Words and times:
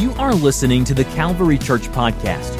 You 0.00 0.12
are 0.12 0.34
listening 0.34 0.84
to 0.84 0.94
the 0.94 1.04
Calvary 1.04 1.58
Church 1.58 1.82
Podcast, 1.88 2.54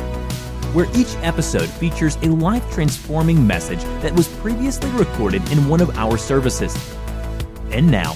where 0.75 0.87
each 0.95 1.17
episode 1.22 1.71
features 1.71 2.17
a 2.17 2.27
life 2.27 2.71
transforming 2.71 3.47
message 3.47 3.83
that 4.03 4.15
was 4.15 4.29
previously 4.29 4.90
recorded 4.90 5.51
in 5.51 5.67
one 5.67 5.81
of 5.81 5.88
our 5.97 6.19
services. 6.19 6.76
And 7.71 7.90
now, 7.90 8.15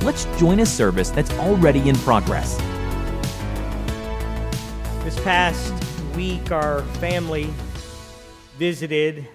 let's 0.00 0.24
join 0.38 0.60
a 0.60 0.64
service 0.64 1.10
that's 1.10 1.30
already 1.32 1.86
in 1.86 1.96
progress. 1.96 2.56
This 5.04 5.20
past 5.20 5.74
week, 6.16 6.50
our 6.50 6.80
family 6.94 7.52
visited 8.56 9.28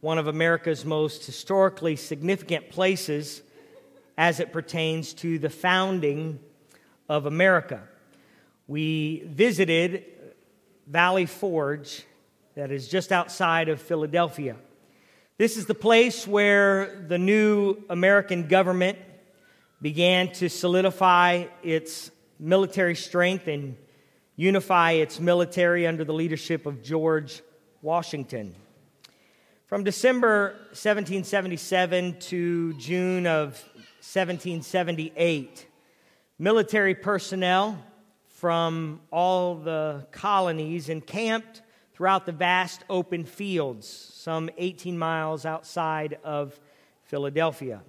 one 0.00 0.18
of 0.18 0.26
America's 0.26 0.84
most 0.84 1.24
historically 1.24 1.94
significant 1.94 2.68
places 2.68 3.42
as 4.18 4.40
it 4.40 4.52
pertains 4.52 5.14
to 5.14 5.38
the 5.38 5.50
founding 5.50 6.40
of 7.08 7.26
America. 7.26 7.86
We 8.70 9.24
visited 9.26 10.04
Valley 10.86 11.26
Forge, 11.26 12.04
that 12.54 12.70
is 12.70 12.86
just 12.86 13.10
outside 13.10 13.68
of 13.68 13.82
Philadelphia. 13.82 14.54
This 15.38 15.56
is 15.56 15.66
the 15.66 15.74
place 15.74 16.24
where 16.24 17.04
the 17.08 17.18
new 17.18 17.78
American 17.90 18.46
government 18.46 18.96
began 19.82 20.30
to 20.34 20.48
solidify 20.48 21.46
its 21.64 22.12
military 22.38 22.94
strength 22.94 23.48
and 23.48 23.76
unify 24.36 24.92
its 24.92 25.18
military 25.18 25.84
under 25.84 26.04
the 26.04 26.14
leadership 26.14 26.64
of 26.64 26.80
George 26.80 27.42
Washington. 27.82 28.54
From 29.66 29.82
December 29.82 30.50
1777 30.74 32.20
to 32.20 32.74
June 32.74 33.26
of 33.26 33.60
1778, 33.98 35.66
military 36.38 36.94
personnel 36.94 37.76
from 38.40 39.02
all 39.12 39.54
the 39.54 40.06
colonies 40.12 40.88
encamped 40.88 41.60
throughout 41.92 42.24
the 42.24 42.32
vast 42.32 42.82
open 42.88 43.22
fields, 43.22 43.86
some 43.86 44.48
18 44.56 44.96
miles 44.96 45.44
outside 45.44 46.18
of 46.24 46.58
Philadelphia. 47.02 47.82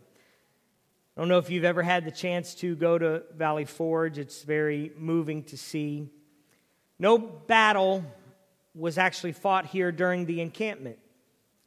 I 1.15 1.21
don't 1.21 1.29
know 1.29 1.37
if 1.37 1.49
you've 1.49 1.63
ever 1.63 1.81
had 1.81 2.03
the 2.03 2.11
chance 2.11 2.53
to 2.55 2.75
go 2.75 2.97
to 2.97 3.23
Valley 3.33 3.63
Forge, 3.63 4.17
it's 4.17 4.43
very 4.43 4.91
moving 4.97 5.43
to 5.45 5.57
see. 5.57 6.09
No 6.99 7.17
battle 7.17 8.03
was 8.75 8.97
actually 8.97 9.31
fought 9.31 9.67
here 9.67 9.93
during 9.93 10.25
the 10.25 10.41
encampment. 10.41 10.99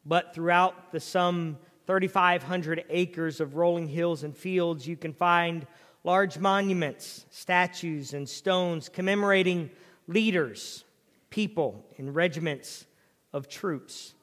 But 0.04 0.34
throughout 0.34 0.92
the 0.92 1.00
some 1.00 1.56
3,500 1.86 2.84
acres 2.90 3.40
of 3.40 3.54
rolling 3.54 3.88
hills 3.88 4.24
and 4.24 4.36
fields, 4.36 4.86
you 4.86 4.98
can 4.98 5.14
find 5.14 5.66
large 6.04 6.38
monuments, 6.38 7.24
statues, 7.30 8.12
and 8.12 8.28
stones 8.28 8.88
commemorating 8.90 9.70
leaders, 10.06 10.84
people, 11.30 11.84
and 11.96 12.14
regiments 12.14 12.84
of 13.32 13.48
troops. 13.48 14.14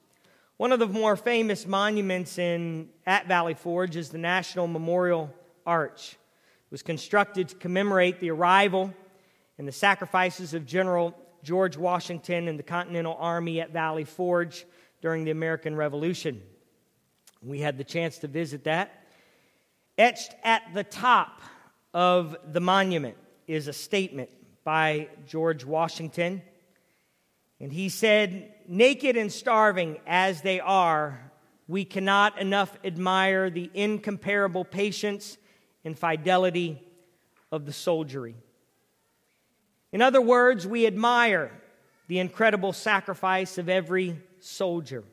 One 0.57 0.71
of 0.71 0.79
the 0.79 0.87
more 0.87 1.15
famous 1.15 1.65
monuments 1.65 2.37
in, 2.37 2.89
at 3.07 3.27
Valley 3.27 3.55
Forge 3.55 3.95
is 3.95 4.09
the 4.09 4.19
National 4.19 4.67
Memorial 4.67 5.33
Arch. 5.65 6.11
It 6.11 6.71
was 6.71 6.83
constructed 6.83 7.49
to 7.49 7.55
commemorate 7.55 8.19
the 8.19 8.29
arrival 8.29 8.93
and 9.57 9.67
the 9.67 9.71
sacrifices 9.71 10.53
of 10.53 10.67
General 10.67 11.17
George 11.43 11.77
Washington 11.77 12.47
and 12.47 12.59
the 12.59 12.63
Continental 12.63 13.17
Army 13.19 13.59
at 13.59 13.71
Valley 13.71 14.03
Forge 14.03 14.65
during 15.01 15.23
the 15.23 15.31
American 15.31 15.75
Revolution. 15.75 16.41
We 17.41 17.59
had 17.59 17.79
the 17.79 17.83
chance 17.83 18.19
to 18.19 18.27
visit 18.27 18.65
that. 18.65 19.07
Etched 19.97 20.35
at 20.43 20.61
the 20.75 20.83
top 20.83 21.41
of 21.93 22.35
the 22.51 22.59
monument 22.59 23.17
is 23.47 23.67
a 23.67 23.73
statement 23.73 24.29
by 24.63 25.09
George 25.27 25.65
Washington. 25.65 26.41
And 27.59 27.71
he 27.71 27.89
said, 27.89 28.53
Naked 28.67 29.17
and 29.17 29.31
starving 29.31 29.99
as 30.07 30.41
they 30.41 30.59
are, 30.59 31.31
we 31.67 31.85
cannot 31.85 32.39
enough 32.39 32.77
admire 32.83 33.49
the 33.49 33.69
incomparable 33.73 34.63
patience 34.63 35.37
and 35.83 35.97
fidelity 35.97 36.81
of 37.51 37.65
the 37.65 37.73
soldiery. 37.73 38.35
In 39.91 40.01
other 40.01 40.21
words, 40.21 40.65
we 40.65 40.87
admire 40.87 41.51
the 42.07 42.19
incredible 42.19 42.73
sacrifice 42.73 43.57
of 43.57 43.67
every 43.67 44.17
soldier. 44.39 45.03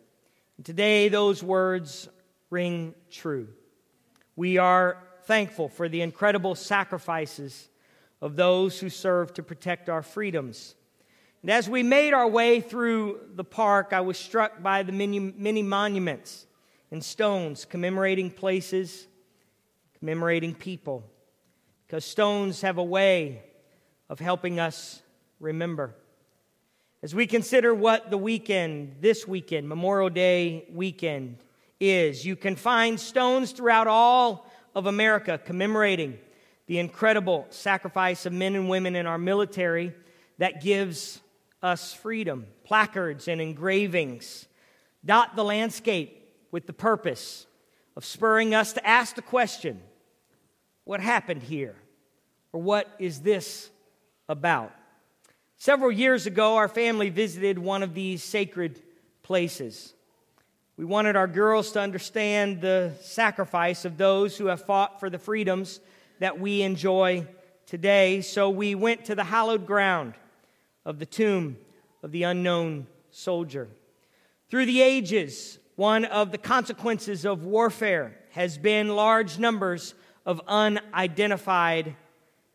And 0.57 0.67
today, 0.67 1.09
those 1.09 1.43
words 1.43 2.09
ring 2.51 2.95
true. 3.11 3.49
We 4.37 4.59
are 4.59 4.99
thankful 5.29 5.69
for 5.69 5.91
the 5.91 6.01
incredible 6.01 6.55
sacrifices 6.55 7.69
of 8.23 8.35
those 8.35 8.81
who 8.81 8.89
serve 8.89 9.35
to 9.35 9.43
protect 9.43 9.91
our 9.91 10.03
freedoms. 10.03 10.75
And 11.43 11.51
as 11.51 11.69
we 11.69 11.83
made 11.83 12.15
our 12.15 12.27
way 12.27 12.63
through 12.63 13.21
the 13.35 13.45
park, 13.45 13.93
I 13.93 14.01
was 14.01 14.17
struck 14.17 14.63
by 14.63 14.83
the 14.83 14.93
many, 14.93 15.19
many 15.21 15.63
monuments 15.63 16.47
and 16.91 17.05
stones 17.05 17.67
commemorating 17.67 18.31
places, 18.31 19.07
commemorating 19.99 20.55
people, 20.55 21.05
because 21.87 22.07
stones 22.07 22.63
have 22.63 22.79
a 22.79 22.83
way 22.83 23.43
of 24.09 24.21
helping 24.21 24.59
us 24.59 25.03
remember. 25.41 25.95
As 27.03 27.15
we 27.15 27.27
consider 27.27 27.75
what 27.75 28.11
the 28.11 28.17
weekend, 28.17 28.97
this 29.03 29.29
weekend, 29.29 29.69
Memorial 29.69 30.09
Day 30.09 30.65
weekend, 30.73 31.37
is, 31.79 32.25
you 32.25 32.35
can 32.35 32.57
find 32.57 32.99
stones 32.99 33.53
throughout 33.53 33.87
all 33.87 34.51
of 34.79 34.87
America 34.87 35.39
commemorating 35.45 36.19
the 36.67 36.79
incredible 36.79 37.47
sacrifice 37.51 38.27
of 38.27 38.33
men 38.33 38.55
and 38.55 38.69
women 38.69 38.95
in 38.95 39.07
our 39.07 39.19
military 39.19 39.93
that 40.39 40.63
gives 40.63 41.21
us 41.63 41.93
freedom. 41.93 42.47
Placards 42.65 43.27
and 43.27 43.41
engravings 43.41 44.47
dot 45.05 45.35
the 45.35 45.45
landscape 45.45 46.15
with 46.51 46.67
the 46.67 46.73
purpose 46.73 47.47
of 47.97 48.05
spurring 48.05 48.55
us 48.55 48.75
to 48.75 48.87
ask 48.87 49.17
the 49.17 49.23
question 49.23 49.81
what 50.85 51.01
happened 51.01 51.43
here? 51.43 51.75
Or 52.53 52.63
what 52.63 52.89
is 52.99 53.21
this 53.21 53.69
about? 54.29 54.73
Several 55.59 55.93
years 55.93 56.27
ago, 56.27 56.57
our 56.57 56.69
family 56.69 57.11
visited 57.11 57.59
one 57.59 57.83
of 57.83 57.93
these 57.93 58.23
sacred 58.23 58.81
places. 59.23 59.93
We 60.79 60.85
wanted 60.85 61.17
our 61.17 61.27
girls 61.27 61.73
to 61.73 61.81
understand 61.81 62.61
the 62.61 62.93
sacrifice 63.01 63.85
of 63.85 63.97
those 63.97 64.39
who 64.39 64.47
have 64.47 64.65
fought 64.65 65.01
for 65.01 65.11
the 65.11 65.19
freedoms 65.19 65.81
that 66.21 66.39
we 66.39 66.63
enjoy 66.63 67.27
today, 67.67 68.21
so 68.21 68.49
we 68.49 68.77
went 68.77 69.07
to 69.07 69.17
the 69.17 69.25
hallowed 69.25 69.67
ground 69.67 70.15
of 70.85 71.01
the 71.01 71.05
tomb 71.05 71.57
of 72.05 72.13
the 72.13 72.23
unknown 72.23 72.87
soldier. 73.11 73.67
Through 74.51 74.67
the 74.67 74.81
ages, 74.81 75.59
one 75.75 76.05
of 76.05 76.31
the 76.31 76.39
consequences 76.39 77.27
of 77.27 77.45
warfare 77.45 78.17
has 78.31 78.57
been 78.57 78.95
large 78.95 79.37
numbers 79.37 79.95
of 80.25 80.41
unidentified 80.47 81.97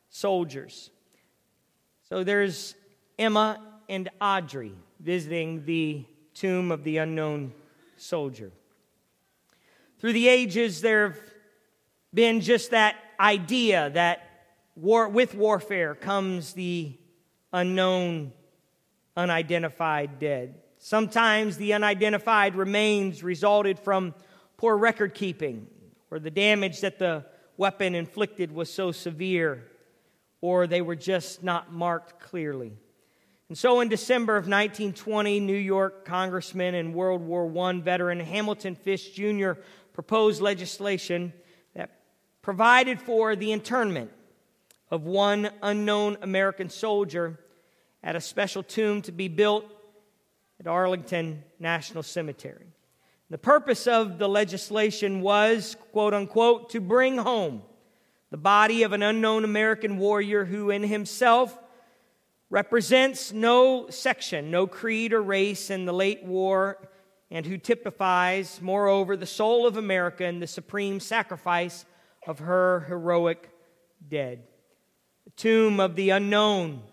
soldiers. 0.09 0.91
So 2.07 2.23
there's 2.23 2.73
Emma 3.19 3.59
and 3.89 4.07
Audrey 4.21 4.75
visiting 5.01 5.65
the 5.65 6.05
tomb 6.33 6.71
of 6.71 6.85
the 6.85 6.99
unknown 6.99 7.51
soldier. 8.03 8.51
Through 9.99 10.13
the 10.13 10.27
ages, 10.27 10.81
there 10.81 11.09
have 11.09 11.19
been 12.13 12.41
just 12.41 12.71
that 12.71 12.95
idea 13.19 13.89
that 13.91 14.29
war, 14.75 15.07
with 15.07 15.33
warfare 15.33 15.95
comes 15.95 16.53
the 16.53 16.97
unknown, 17.51 18.33
unidentified 19.15 20.19
dead. 20.19 20.55
Sometimes 20.77 21.57
the 21.57 21.73
unidentified 21.73 22.55
remains 22.55 23.23
resulted 23.23 23.79
from 23.79 24.13
poor 24.57 24.75
record 24.75 25.13
keeping, 25.13 25.67
or 26.11 26.19
the 26.19 26.31
damage 26.31 26.81
that 26.81 26.99
the 26.99 27.25
weapon 27.55 27.95
inflicted 27.95 28.51
was 28.51 28.71
so 28.71 28.91
severe, 28.91 29.63
or 30.41 30.67
they 30.67 30.81
were 30.81 30.95
just 30.95 31.43
not 31.43 31.71
marked 31.71 32.19
clearly. 32.19 32.73
And 33.53 33.57
so 33.59 33.81
in 33.81 33.87
December 33.87 34.35
of 34.35 34.45
1920, 34.45 35.39
New 35.39 35.53
York 35.53 36.05
Congressman 36.05 36.73
and 36.73 36.95
World 36.95 37.21
War 37.21 37.47
I 37.67 37.79
veteran 37.81 38.19
Hamilton 38.19 38.73
Fish 38.73 39.11
Jr. 39.11 39.51
proposed 39.93 40.41
legislation 40.41 41.31
that 41.75 41.91
provided 42.41 42.99
for 42.99 43.35
the 43.35 43.51
internment 43.51 44.09
of 44.89 45.03
one 45.03 45.51
unknown 45.61 46.17
American 46.23 46.67
soldier 46.67 47.39
at 48.01 48.15
a 48.15 48.21
special 48.21 48.63
tomb 48.63 49.03
to 49.03 49.11
be 49.11 49.27
built 49.27 49.65
at 50.59 50.65
Arlington 50.65 51.43
National 51.59 52.01
Cemetery. 52.01 52.65
The 53.29 53.37
purpose 53.37 53.85
of 53.85 54.17
the 54.17 54.27
legislation 54.27 55.21
was, 55.21 55.77
quote 55.91 56.15
unquote, 56.15 56.71
to 56.71 56.81
bring 56.81 57.19
home 57.19 57.61
the 58.31 58.37
body 58.37 58.81
of 58.81 58.93
an 58.93 59.03
unknown 59.03 59.43
American 59.43 59.99
warrior 59.99 60.43
who 60.43 60.71
in 60.71 60.81
himself 60.81 61.55
represents 62.53 63.33
no 63.33 63.89
section, 63.89 64.51
no 64.51 64.67
creed 64.67 65.11
or 65.11 65.23
race 65.23 65.71
in 65.71 65.85
the 65.85 65.91
late 65.91 66.23
war, 66.23 66.77
and 67.31 67.47
who 67.47 67.57
typifies, 67.57 68.61
moreover, 68.61 69.17
the 69.17 69.25
soul 69.25 69.65
of 69.65 69.75
America 69.75 70.23
and 70.23 70.39
the 70.39 70.45
supreme 70.45 70.99
sacrifice 70.99 71.83
of 72.27 72.37
her 72.37 72.81
heroic 72.81 73.49
dead. 74.07 74.43
The 75.25 75.31
tomb 75.31 75.79
of 75.79 75.95
the 75.95 76.11
unknown 76.11 76.83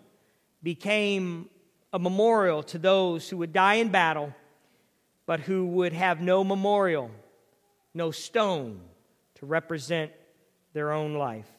became 0.63 1.47
a 1.93 1.99
memorial 1.99 2.63
to 2.63 2.79
those 2.79 3.29
who 3.29 3.37
would 3.37 3.53
die 3.53 3.75
in 3.75 3.89
battle, 3.89 4.33
but 5.27 5.41
who 5.41 5.67
would 5.67 5.93
have 5.93 6.21
no 6.21 6.43
memorial, 6.43 7.11
no 7.93 8.09
stone 8.09 8.81
to 9.35 9.45
represent 9.45 10.11
their 10.73 10.91
own 10.91 11.13
life. 11.13 11.51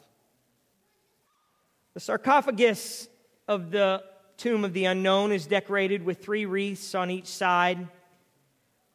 The 1.93 2.01
sarcophagus 2.01 3.07
of 3.47 3.71
the 3.71 4.03
tomb 4.37 4.65
of 4.65 4.73
the 4.73 4.85
unknown 4.85 5.31
is 5.31 5.45
decorated 5.47 6.03
with 6.03 6.23
three 6.23 6.45
wreaths 6.45 6.95
on 6.95 7.09
each 7.09 7.27
side. 7.27 7.87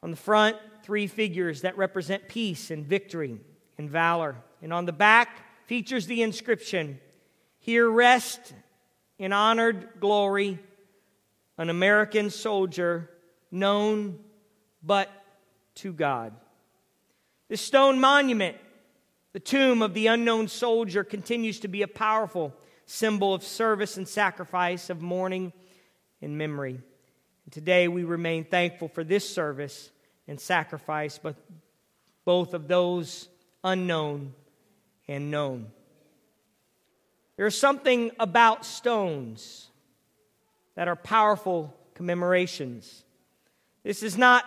On 0.03 0.11
the 0.11 0.17
front, 0.17 0.57
three 0.83 1.07
figures 1.07 1.63
that 1.63 1.77
represent 1.77 2.29
peace 2.29 2.71
and 2.71 2.87
victory 2.87 3.41
and 3.77 3.91
valor. 3.91 4.37
And 4.63 4.73
on 4.73 4.87
the 4.87 4.93
back 4.93 5.67
features 5.67 6.07
the 6.07 6.23
inscription 6.23 7.01
Here 7.59 7.89
rest 7.89 8.55
in 9.19 9.33
honored 9.33 9.89
glory 10.01 10.59
an 11.59 11.71
American 11.71 12.31
soldier 12.31 13.11
known 13.51 14.19
but 14.83 15.11
to 15.75 15.93
God. 15.93 16.33
This 17.49 17.61
stone 17.61 17.99
monument, 18.01 18.57
the 19.33 19.41
tomb 19.41 19.83
of 19.83 19.95
the 19.95 20.07
unknown 20.07 20.49
soldier, 20.49 21.03
continues 21.03 21.61
to 21.61 21.69
be 21.69 21.83
a 21.83 21.89
powerful 21.89 22.55
symbol 22.89 23.35
of 23.35 23.45
service 23.45 23.99
and 23.99 24.09
sacrifice, 24.09 24.89
of 24.89 25.03
mourning 25.03 25.53
and 26.23 26.39
memory. 26.39 26.81
And 27.45 27.53
today 27.53 27.87
we 27.87 28.05
remain 28.05 28.45
thankful 28.45 28.89
for 28.89 29.05
this 29.05 29.29
service 29.29 29.91
and 30.27 30.41
sacrifice, 30.41 31.19
but 31.19 31.37
both 32.25 32.55
of 32.55 32.67
those 32.67 33.29
unknown 33.63 34.33
and 35.07 35.31
known. 35.31 35.67
There's 37.37 37.59
something 37.59 38.11
about 38.19 38.65
stones 38.65 39.69
that 40.75 40.89
are 40.89 40.97
powerful 40.97 41.75
commemorations. 41.95 43.05
This 43.83 44.03
is 44.03 44.17
not 44.17 44.47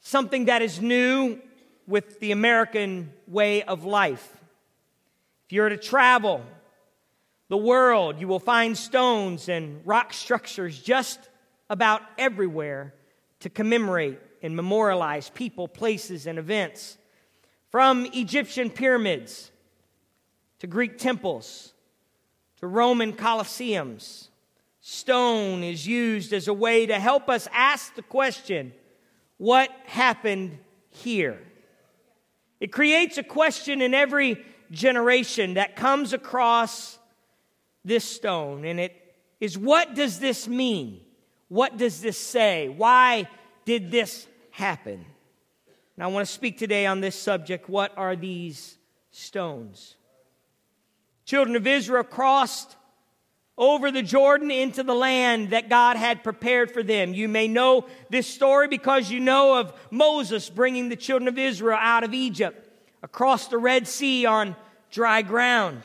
something 0.00 0.44
that 0.44 0.62
is 0.62 0.80
new 0.80 1.40
with 1.88 2.20
the 2.20 2.30
American 2.30 3.12
way 3.26 3.64
of 3.64 3.84
life. 3.84 4.36
If 5.46 5.52
you're 5.52 5.68
to 5.68 5.76
travel 5.76 6.44
the 7.50 7.56
world, 7.56 8.20
you 8.20 8.28
will 8.28 8.38
find 8.38 8.78
stones 8.78 9.48
and 9.48 9.84
rock 9.84 10.12
structures 10.12 10.80
just 10.80 11.18
about 11.68 12.00
everywhere 12.16 12.94
to 13.40 13.50
commemorate 13.50 14.20
and 14.40 14.54
memorialize 14.54 15.30
people, 15.30 15.66
places, 15.66 16.28
and 16.28 16.38
events. 16.38 16.96
From 17.68 18.06
Egyptian 18.14 18.70
pyramids 18.70 19.50
to 20.60 20.68
Greek 20.68 20.96
temples 20.96 21.74
to 22.60 22.68
Roman 22.68 23.12
colosseums. 23.12 24.28
Stone 24.80 25.64
is 25.64 25.84
used 25.84 26.32
as 26.32 26.46
a 26.46 26.54
way 26.54 26.86
to 26.86 27.00
help 27.00 27.28
us 27.28 27.48
ask 27.52 27.96
the 27.96 28.02
question 28.02 28.72
what 29.38 29.70
happened 29.86 30.56
here? 30.90 31.40
It 32.60 32.70
creates 32.70 33.18
a 33.18 33.24
question 33.24 33.82
in 33.82 33.92
every 33.92 34.44
generation 34.70 35.54
that 35.54 35.74
comes 35.74 36.12
across 36.12 36.99
this 37.84 38.04
stone, 38.04 38.64
and 38.64 38.78
it 38.80 39.14
is 39.40 39.56
what 39.56 39.94
does 39.94 40.18
this 40.18 40.46
mean? 40.46 41.00
What 41.48 41.76
does 41.76 42.00
this 42.00 42.18
say? 42.18 42.68
Why 42.68 43.28
did 43.64 43.90
this 43.90 44.26
happen? 44.50 45.04
And 45.96 46.04
I 46.04 46.06
want 46.08 46.26
to 46.26 46.32
speak 46.32 46.58
today 46.58 46.86
on 46.86 47.00
this 47.00 47.16
subject. 47.16 47.68
What 47.68 47.96
are 47.96 48.16
these 48.16 48.78
stones? 49.10 49.96
children 51.30 51.54
of 51.54 51.64
Israel 51.64 52.02
crossed 52.02 52.74
over 53.56 53.92
the 53.92 54.02
Jordan 54.02 54.50
into 54.50 54.82
the 54.82 54.96
land 54.96 55.50
that 55.50 55.68
God 55.68 55.96
had 55.96 56.24
prepared 56.24 56.72
for 56.72 56.82
them. 56.82 57.14
You 57.14 57.28
may 57.28 57.46
know 57.46 57.86
this 58.08 58.26
story 58.26 58.66
because 58.66 59.12
you 59.12 59.20
know 59.20 59.60
of 59.60 59.72
Moses 59.92 60.50
bringing 60.50 60.88
the 60.88 60.96
children 60.96 61.28
of 61.28 61.38
Israel 61.38 61.78
out 61.80 62.02
of 62.02 62.14
Egypt 62.14 62.68
across 63.00 63.46
the 63.46 63.58
Red 63.58 63.86
Sea 63.86 64.26
on 64.26 64.56
dry 64.90 65.22
ground. 65.22 65.84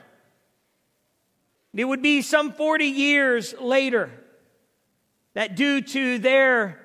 It 1.75 1.83
would 1.83 2.01
be 2.01 2.21
some 2.21 2.53
40 2.53 2.85
years 2.85 3.53
later 3.59 4.09
that 5.33 5.55
due 5.55 5.81
to 5.81 6.17
their 6.19 6.79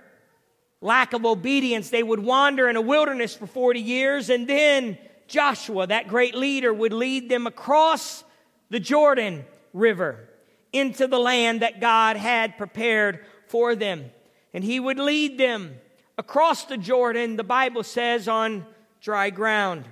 lack 0.80 1.12
of 1.12 1.24
obedience, 1.24 1.90
they 1.90 2.02
would 2.02 2.18
wander 2.18 2.68
in 2.68 2.74
a 2.74 2.80
wilderness 2.80 3.34
for 3.34 3.46
40 3.46 3.80
years, 3.80 4.30
and 4.30 4.48
then 4.48 4.98
Joshua, 5.28 5.86
that 5.86 6.08
great 6.08 6.34
leader, 6.34 6.74
would 6.74 6.92
lead 6.92 7.28
them 7.28 7.46
across 7.46 8.24
the 8.70 8.80
Jordan 8.80 9.44
River 9.72 10.28
into 10.72 11.06
the 11.06 11.18
land 11.18 11.62
that 11.62 11.80
God 11.80 12.16
had 12.16 12.58
prepared 12.58 13.24
for 13.46 13.76
them. 13.76 14.10
And 14.52 14.64
he 14.64 14.80
would 14.80 14.98
lead 14.98 15.38
them 15.38 15.76
across 16.18 16.64
the 16.64 16.76
Jordan, 16.76 17.36
the 17.36 17.44
Bible 17.44 17.84
says, 17.84 18.26
on 18.26 18.66
dry 19.00 19.30
ground. 19.30 19.84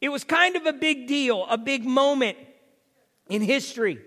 It 0.00 0.08
was 0.08 0.24
kind 0.24 0.56
of 0.56 0.64
a 0.64 0.72
big 0.72 1.06
deal, 1.06 1.44
a 1.50 1.58
big 1.58 1.84
moment 1.84 2.38
in 3.28 3.42
history, 3.42 3.98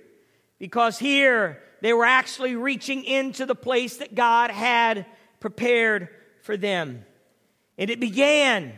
because 0.59 0.97
here 0.99 1.61
they 1.81 1.93
were 1.93 2.05
actually 2.05 2.55
reaching 2.55 3.03
into 3.03 3.45
the 3.45 3.55
place 3.55 3.97
that 3.97 4.15
God 4.15 4.51
had 4.51 5.05
prepared 5.39 6.09
for 6.43 6.57
them. 6.57 7.05
And 7.77 7.89
it 7.89 7.99
began 7.99 8.73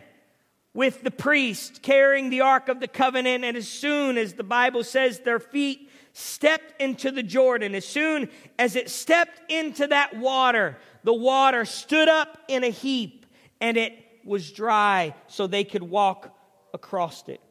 with 0.73 1.03
the 1.03 1.11
priest 1.11 1.81
carrying 1.81 2.29
the 2.29 2.41
Ark 2.41 2.69
of 2.69 2.79
the 2.79 2.87
Covenant. 2.87 3.43
And 3.43 3.55
as 3.55 3.67
soon 3.67 4.17
as 4.17 4.33
the 4.33 4.43
Bible 4.43 4.83
says 4.83 5.19
their 5.19 5.39
feet 5.39 5.89
stepped 6.13 6.81
into 6.81 7.11
the 7.11 7.23
Jordan, 7.23 7.75
as 7.75 7.85
soon 7.85 8.29
as 8.57 8.75
it 8.75 8.89
stepped 8.89 9.51
into 9.51 9.87
that 9.87 10.17
water, 10.17 10.77
the 11.03 11.13
water 11.13 11.65
stood 11.65 12.07
up 12.07 12.37
in 12.47 12.63
a 12.63 12.69
heap 12.69 13.25
and 13.59 13.77
it 13.77 13.93
was 14.23 14.51
dry 14.51 15.13
so 15.27 15.47
they 15.47 15.63
could 15.63 15.83
walk 15.83 16.35
across 16.73 17.27
it. 17.27 17.41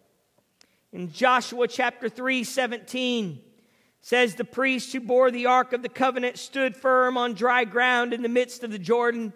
In 0.92 1.10
Joshua 1.10 1.68
chapter 1.68 2.08
3 2.08 2.44
17, 2.44 3.40
says 4.02 4.34
the 4.34 4.44
priest 4.44 4.92
who 4.92 5.00
bore 5.00 5.30
the 5.30 5.46
ark 5.46 5.72
of 5.72 5.82
the 5.82 5.88
covenant 5.88 6.36
stood 6.36 6.76
firm 6.76 7.16
on 7.16 7.34
dry 7.34 7.64
ground 7.64 8.12
in 8.12 8.22
the 8.22 8.28
midst 8.28 8.62
of 8.62 8.70
the 8.70 8.78
Jordan. 8.78 9.32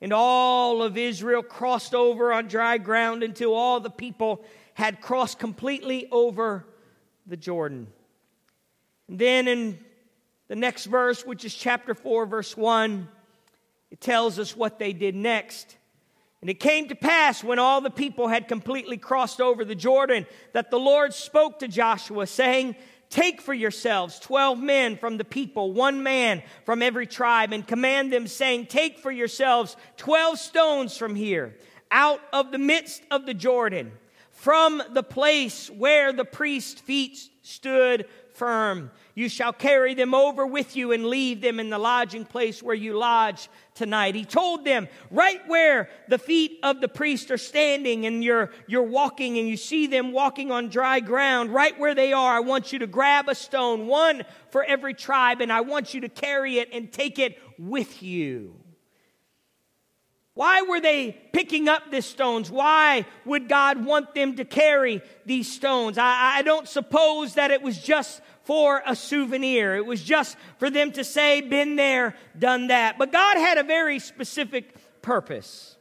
And 0.00 0.12
all 0.12 0.82
of 0.82 0.96
Israel 0.96 1.42
crossed 1.42 1.94
over 1.94 2.32
on 2.32 2.48
dry 2.48 2.78
ground 2.78 3.22
until 3.22 3.54
all 3.54 3.78
the 3.78 3.90
people 3.90 4.44
had 4.74 5.00
crossed 5.00 5.38
completely 5.38 6.08
over 6.10 6.66
the 7.26 7.36
Jordan. 7.36 7.86
And 9.08 9.18
then 9.18 9.48
in 9.48 9.78
the 10.48 10.56
next 10.56 10.86
verse, 10.86 11.24
which 11.24 11.44
is 11.44 11.54
chapter 11.54 11.94
4, 11.94 12.26
verse 12.26 12.56
1, 12.56 13.08
it 13.90 14.00
tells 14.00 14.38
us 14.38 14.56
what 14.56 14.78
they 14.78 14.92
did 14.92 15.14
next. 15.14 15.76
And 16.46 16.50
it 16.52 16.60
came 16.60 16.86
to 16.90 16.94
pass 16.94 17.42
when 17.42 17.58
all 17.58 17.80
the 17.80 17.90
people 17.90 18.28
had 18.28 18.46
completely 18.46 18.96
crossed 18.96 19.40
over 19.40 19.64
the 19.64 19.74
Jordan 19.74 20.26
that 20.52 20.70
the 20.70 20.78
Lord 20.78 21.12
spoke 21.12 21.58
to 21.58 21.66
Joshua, 21.66 22.24
saying, 22.28 22.76
Take 23.10 23.40
for 23.40 23.52
yourselves 23.52 24.20
12 24.20 24.56
men 24.60 24.96
from 24.96 25.16
the 25.16 25.24
people, 25.24 25.72
one 25.72 26.04
man 26.04 26.44
from 26.64 26.82
every 26.82 27.08
tribe, 27.08 27.52
and 27.52 27.66
command 27.66 28.12
them, 28.12 28.28
saying, 28.28 28.66
Take 28.66 29.00
for 29.00 29.10
yourselves 29.10 29.76
12 29.96 30.38
stones 30.38 30.96
from 30.96 31.16
here, 31.16 31.56
out 31.90 32.20
of 32.32 32.52
the 32.52 32.58
midst 32.58 33.02
of 33.10 33.26
the 33.26 33.34
Jordan, 33.34 33.90
from 34.36 34.82
the 34.92 35.02
place 35.02 35.70
where 35.70 36.12
the 36.12 36.24
priest's 36.24 36.78
feet 36.78 37.18
stood 37.40 38.06
firm. 38.34 38.90
You 39.14 39.30
shall 39.30 39.54
carry 39.54 39.94
them 39.94 40.14
over 40.14 40.46
with 40.46 40.76
you 40.76 40.92
and 40.92 41.06
leave 41.06 41.40
them 41.40 41.58
in 41.58 41.70
the 41.70 41.78
lodging 41.78 42.26
place 42.26 42.62
where 42.62 42.74
you 42.74 42.98
lodge 42.98 43.48
tonight. 43.74 44.14
He 44.14 44.26
told 44.26 44.66
them 44.66 44.88
right 45.10 45.40
where 45.48 45.88
the 46.08 46.18
feet 46.18 46.58
of 46.62 46.82
the 46.82 46.88
priest 46.88 47.30
are 47.30 47.38
standing 47.38 48.04
and 48.04 48.22
you're, 48.22 48.50
you're 48.66 48.82
walking 48.82 49.38
and 49.38 49.48
you 49.48 49.56
see 49.56 49.86
them 49.86 50.12
walking 50.12 50.52
on 50.52 50.68
dry 50.68 51.00
ground, 51.00 51.48
right 51.48 51.76
where 51.78 51.94
they 51.94 52.12
are, 52.12 52.36
I 52.36 52.40
want 52.40 52.74
you 52.74 52.78
to 52.80 52.86
grab 52.86 53.30
a 53.30 53.34
stone, 53.34 53.86
one 53.86 54.22
for 54.50 54.62
every 54.64 54.92
tribe, 54.92 55.40
and 55.40 55.50
I 55.50 55.62
want 55.62 55.94
you 55.94 56.02
to 56.02 56.10
carry 56.10 56.58
it 56.58 56.68
and 56.74 56.92
take 56.92 57.18
it 57.18 57.38
with 57.58 58.02
you. 58.02 58.54
Why 60.36 60.60
were 60.60 60.82
they 60.82 61.12
picking 61.32 61.66
up 61.66 61.90
these 61.90 62.04
stones? 62.04 62.50
Why 62.50 63.06
would 63.24 63.48
God 63.48 63.82
want 63.86 64.14
them 64.14 64.36
to 64.36 64.44
carry 64.44 65.00
these 65.24 65.50
stones? 65.50 65.96
I, 65.96 66.36
I, 66.36 66.42
don't 66.42 66.68
suppose 66.68 67.34
that 67.34 67.50
it 67.50 67.62
was 67.62 67.82
just 67.82 68.20
for 68.44 68.82
a 68.84 68.94
souvenir. 68.94 69.76
It 69.76 69.86
was 69.86 70.04
just 70.04 70.36
for 70.58 70.68
them 70.68 70.92
to 70.92 71.04
say, 71.04 71.40
been 71.40 71.76
there, 71.76 72.16
done 72.38 72.66
that. 72.66 72.98
But 72.98 73.12
God 73.12 73.38
had 73.38 73.56
a 73.56 73.62
very 73.62 73.98
specific 73.98 74.74
purpose. 75.00 75.78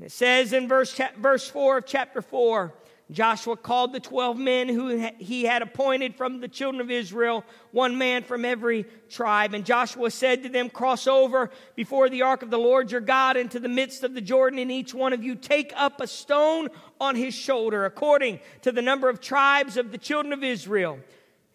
It 0.00 0.10
says 0.10 0.54
in 0.54 0.66
verse, 0.66 0.98
verse 1.18 1.46
4 1.46 1.78
of 1.78 1.86
chapter 1.86 2.22
4 2.22 2.72
Joshua 3.12 3.56
called 3.56 3.92
the 3.92 4.00
12 4.00 4.38
men 4.38 4.68
who 4.68 5.10
he 5.18 5.44
had 5.44 5.62
appointed 5.62 6.14
from 6.14 6.40
the 6.40 6.48
children 6.48 6.80
of 6.80 6.90
Israel, 6.90 7.44
one 7.72 7.98
man 7.98 8.22
from 8.22 8.44
every 8.44 8.84
tribe. 9.08 9.52
And 9.52 9.64
Joshua 9.64 10.10
said 10.10 10.44
to 10.44 10.48
them, 10.48 10.70
Cross 10.70 11.06
over 11.06 11.50
before 11.74 12.08
the 12.08 12.22
ark 12.22 12.42
of 12.42 12.50
the 12.50 12.58
Lord 12.58 12.92
your 12.92 13.00
God 13.00 13.36
into 13.36 13.58
the 13.58 13.68
midst 13.68 14.04
of 14.04 14.14
the 14.14 14.20
Jordan, 14.20 14.58
and 14.60 14.70
each 14.70 14.94
one 14.94 15.12
of 15.12 15.24
you 15.24 15.34
take 15.34 15.72
up 15.76 16.00
a 16.00 16.06
stone 16.06 16.68
on 17.00 17.16
his 17.16 17.34
shoulder, 17.34 17.84
according 17.84 18.38
to 18.62 18.70
the 18.70 18.82
number 18.82 19.08
of 19.08 19.20
tribes 19.20 19.76
of 19.76 19.90
the 19.90 19.98
children 19.98 20.32
of 20.32 20.44
Israel. 20.44 20.98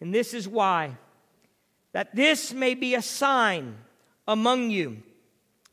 And 0.00 0.14
this 0.14 0.34
is 0.34 0.46
why 0.46 0.96
that 1.92 2.14
this 2.14 2.52
may 2.52 2.74
be 2.74 2.94
a 2.94 3.00
sign 3.00 3.74
among 4.28 4.68
you. 4.70 5.02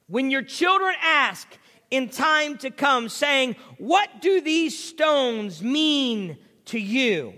When 0.08 0.32
your 0.32 0.44
children 0.44 0.96
ask 1.02 1.48
in 1.94 2.10
time 2.10 2.58
to 2.58 2.72
come, 2.72 3.08
saying, 3.08 3.56
What 3.78 4.20
do 4.20 4.42
these 4.42 4.76
stones 4.76 5.62
mean 5.62 6.40
to 6.66 6.80
you? 6.80 7.36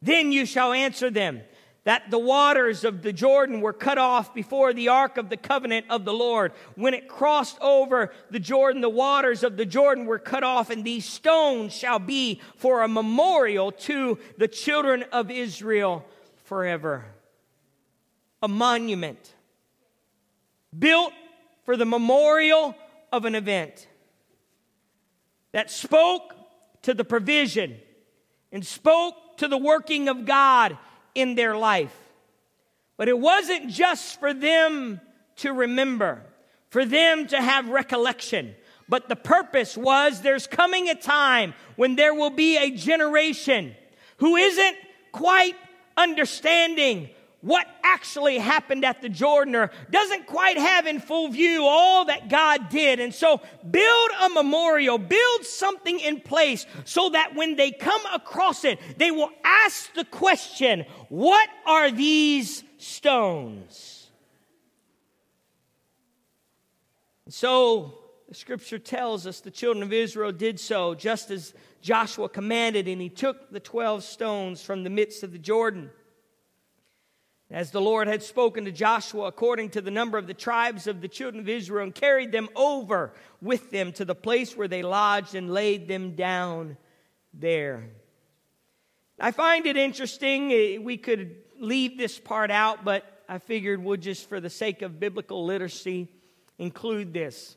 Then 0.00 0.30
you 0.30 0.46
shall 0.46 0.72
answer 0.72 1.10
them 1.10 1.40
that 1.82 2.12
the 2.12 2.18
waters 2.18 2.84
of 2.84 3.02
the 3.02 3.12
Jordan 3.12 3.60
were 3.60 3.72
cut 3.72 3.98
off 3.98 4.32
before 4.32 4.72
the 4.72 4.90
ark 4.90 5.16
of 5.16 5.30
the 5.30 5.36
covenant 5.36 5.86
of 5.90 6.04
the 6.04 6.12
Lord. 6.12 6.52
When 6.76 6.94
it 6.94 7.08
crossed 7.08 7.58
over 7.60 8.12
the 8.30 8.38
Jordan, 8.38 8.82
the 8.82 8.88
waters 8.88 9.42
of 9.42 9.56
the 9.56 9.66
Jordan 9.66 10.06
were 10.06 10.20
cut 10.20 10.44
off, 10.44 10.70
and 10.70 10.84
these 10.84 11.04
stones 11.04 11.72
shall 11.74 11.98
be 11.98 12.40
for 12.54 12.82
a 12.82 12.88
memorial 12.88 13.72
to 13.72 14.20
the 14.36 14.46
children 14.46 15.04
of 15.10 15.28
Israel 15.28 16.06
forever. 16.44 17.04
A 18.44 18.48
monument 18.48 19.34
built 20.78 21.12
for 21.64 21.76
the 21.76 21.84
memorial 21.84 22.76
of 23.12 23.24
an 23.24 23.34
event 23.34 23.86
that 25.52 25.70
spoke 25.70 26.34
to 26.82 26.94
the 26.94 27.04
provision 27.04 27.76
and 28.52 28.64
spoke 28.64 29.14
to 29.38 29.48
the 29.48 29.58
working 29.58 30.08
of 30.08 30.24
God 30.24 30.76
in 31.14 31.34
their 31.34 31.56
life. 31.56 31.94
But 32.96 33.08
it 33.08 33.18
wasn't 33.18 33.68
just 33.70 34.18
for 34.20 34.34
them 34.34 35.00
to 35.36 35.52
remember, 35.52 36.22
for 36.70 36.84
them 36.84 37.26
to 37.28 37.40
have 37.40 37.68
recollection. 37.68 38.54
But 38.88 39.08
the 39.08 39.16
purpose 39.16 39.76
was 39.76 40.20
there's 40.20 40.46
coming 40.46 40.88
a 40.88 40.94
time 40.94 41.54
when 41.76 41.96
there 41.96 42.14
will 42.14 42.30
be 42.30 42.56
a 42.56 42.70
generation 42.70 43.74
who 44.18 44.36
isn't 44.36 44.76
quite 45.12 45.54
understanding 45.96 47.10
what 47.40 47.66
actually 47.84 48.38
happened 48.38 48.84
at 48.84 49.00
the 49.00 49.08
Jordan 49.08 49.54
or 49.54 49.70
doesn't 49.90 50.26
quite 50.26 50.58
have 50.58 50.86
in 50.86 50.98
full 50.98 51.28
view 51.28 51.64
all 51.64 52.06
that 52.06 52.28
God 52.28 52.68
did. 52.68 52.98
And 52.98 53.14
so 53.14 53.40
build 53.70 54.10
a 54.22 54.28
memorial, 54.30 54.98
build 54.98 55.44
something 55.44 56.00
in 56.00 56.20
place 56.20 56.66
so 56.84 57.10
that 57.10 57.36
when 57.36 57.54
they 57.54 57.70
come 57.70 58.02
across 58.12 58.64
it, 58.64 58.80
they 58.98 59.12
will 59.12 59.30
ask 59.44 59.92
the 59.94 60.04
question, 60.04 60.84
what 61.08 61.48
are 61.64 61.92
these 61.92 62.64
stones? 62.78 64.10
So 67.28 67.94
the 68.28 68.34
scripture 68.34 68.78
tells 68.78 69.26
us 69.26 69.40
the 69.40 69.50
children 69.50 69.84
of 69.84 69.92
Israel 69.92 70.32
did 70.32 70.58
so 70.58 70.94
just 70.94 71.30
as 71.30 71.54
Joshua 71.80 72.28
commanded, 72.28 72.88
and 72.88 73.00
he 73.00 73.08
took 73.08 73.52
the 73.52 73.60
12 73.60 74.02
stones 74.02 74.60
from 74.60 74.82
the 74.82 74.90
midst 74.90 75.22
of 75.22 75.30
the 75.30 75.38
Jordan 75.38 75.90
as 77.50 77.70
the 77.70 77.80
Lord 77.80 78.08
had 78.08 78.22
spoken 78.22 78.66
to 78.66 78.72
Joshua 78.72 79.26
according 79.26 79.70
to 79.70 79.80
the 79.80 79.90
number 79.90 80.18
of 80.18 80.26
the 80.26 80.34
tribes 80.34 80.86
of 80.86 81.00
the 81.00 81.08
children 81.08 81.40
of 81.40 81.48
Israel, 81.48 81.84
and 81.84 81.94
carried 81.94 82.30
them 82.30 82.48
over 82.54 83.14
with 83.40 83.70
them 83.70 83.92
to 83.92 84.04
the 84.04 84.14
place 84.14 84.56
where 84.56 84.68
they 84.68 84.82
lodged 84.82 85.34
and 85.34 85.52
laid 85.52 85.88
them 85.88 86.14
down 86.14 86.76
there. 87.32 87.88
I 89.18 89.30
find 89.30 89.66
it 89.66 89.76
interesting. 89.76 90.52
Eh, 90.52 90.78
we 90.78 90.96
could 90.96 91.36
leave 91.58 91.96
this 91.96 92.18
part 92.18 92.50
out, 92.50 92.84
but 92.84 93.24
I 93.28 93.38
figured 93.38 93.82
we'll 93.82 93.96
just, 93.96 94.28
for 94.28 94.40
the 94.40 94.50
sake 94.50 94.82
of 94.82 95.00
biblical 95.00 95.44
literacy, 95.44 96.08
include 96.58 97.12
this. 97.12 97.56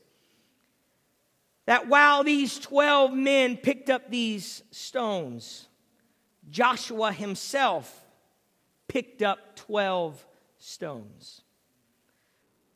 That 1.66 1.88
while 1.88 2.24
these 2.24 2.58
12 2.60 3.14
men 3.14 3.58
picked 3.58 3.90
up 3.90 4.10
these 4.10 4.64
stones, 4.72 5.68
Joshua 6.50 7.12
himself 7.12 8.06
picked 8.92 9.22
up 9.22 9.56
12 9.56 10.28
stones. 10.58 11.44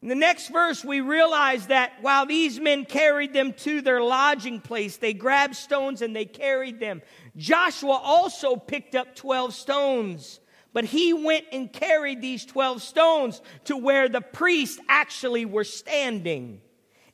In 0.01 0.07
the 0.07 0.15
next 0.15 0.48
verse, 0.48 0.86
we 0.86 1.01
realize 1.01 1.67
that 1.67 1.91
while 2.00 2.25
these 2.25 2.57
men 2.57 2.86
carried 2.86 3.34
them 3.34 3.51
to 3.51 3.81
their 3.81 4.01
lodging 4.01 4.62
place, 4.62 4.95
they 4.95 5.12
grabbed 5.12 5.57
stones 5.57 6.01
and 6.01 6.15
they 6.15 6.24
carried 6.24 6.79
them. 6.79 7.01
Joshua 7.36 8.00
also 8.01 8.55
picked 8.55 8.95
up 8.95 9.13
12 9.17 9.53
stones, 9.53 10.39
but 10.72 10.86
he 10.86 11.12
went 11.12 11.48
and 11.51 11.74
carried 11.74 12.22
these 12.22 12.45
12 12.45 12.81
stones 12.81 13.41
to 13.65 13.75
where 13.75 14.07
the 14.07 14.22
priests 14.22 14.79
actually 14.88 15.43
were 15.43 15.65
standing, 15.65 16.62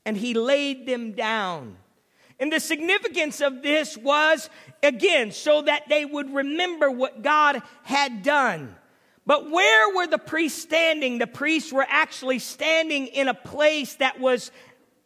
and 0.05 0.15
he 0.15 0.35
laid 0.35 0.85
them 0.85 1.13
down. 1.13 1.75
And 2.39 2.53
the 2.53 2.59
significance 2.59 3.41
of 3.41 3.63
this 3.63 3.97
was, 3.97 4.47
again, 4.83 5.31
so 5.31 5.63
that 5.63 5.89
they 5.89 6.05
would 6.05 6.31
remember 6.31 6.91
what 6.91 7.23
God 7.23 7.63
had 7.81 8.21
done. 8.21 8.75
But 9.25 9.51
where 9.51 9.95
were 9.95 10.07
the 10.07 10.17
priests 10.17 10.61
standing? 10.61 11.19
The 11.19 11.27
priests 11.27 11.71
were 11.71 11.85
actually 11.87 12.39
standing 12.39 13.07
in 13.07 13.27
a 13.27 13.33
place 13.33 13.95
that 13.95 14.19
was 14.19 14.51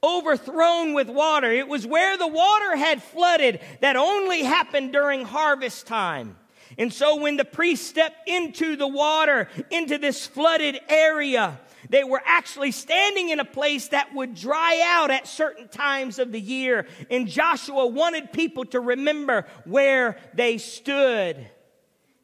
overthrown 0.02 0.94
with 0.94 1.10
water. 1.10 1.52
It 1.52 1.68
was 1.68 1.86
where 1.86 2.18
the 2.18 2.28
water 2.28 2.76
had 2.76 3.02
flooded 3.02 3.60
that 3.82 3.96
only 3.96 4.44
happened 4.44 4.94
during 4.94 5.26
harvest 5.26 5.88
time. 5.88 6.38
And 6.78 6.94
so 6.94 7.18
when 7.18 7.38
the 7.38 7.46
priests 7.46 7.88
stepped 7.88 8.28
into 8.28 8.76
the 8.76 8.88
water, 8.88 9.50
into 9.70 9.98
this 9.98 10.26
flooded 10.26 10.80
area, 10.90 11.60
they 11.90 12.04
were 12.04 12.22
actually 12.26 12.72
standing 12.72 13.30
in 13.30 13.40
a 13.40 13.46
place 13.46 13.90
that 13.90 14.14
would 14.14 14.36
dry 14.36 14.82
out 14.86 15.12
at 15.12 15.28
certain 15.28 15.68
times 15.68 16.20
of 16.20 16.32
the 16.32 16.42
year. 16.42 16.88
And 17.10 17.28
Joshua 17.28 17.86
wanted 17.88 18.34
people 18.34 18.66
to 18.66 18.80
remember 18.80 19.46
where 19.66 20.18
they 20.34 20.58
stood. 20.58 21.50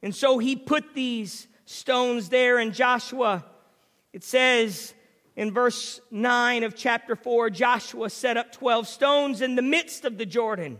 And 0.01 0.15
so 0.15 0.39
he 0.39 0.55
put 0.55 0.93
these 0.93 1.47
stones 1.71 2.29
there 2.29 2.59
in 2.59 2.73
Joshua. 2.73 3.45
It 4.13 4.23
says 4.23 4.93
in 5.35 5.51
verse 5.53 6.01
9 6.11 6.63
of 6.63 6.75
chapter 6.75 7.15
4 7.15 7.49
Joshua 7.49 8.09
set 8.09 8.37
up 8.37 8.51
12 8.51 8.87
stones 8.87 9.41
in 9.41 9.55
the 9.55 9.61
midst 9.61 10.05
of 10.05 10.17
the 10.17 10.25
Jordan, 10.25 10.79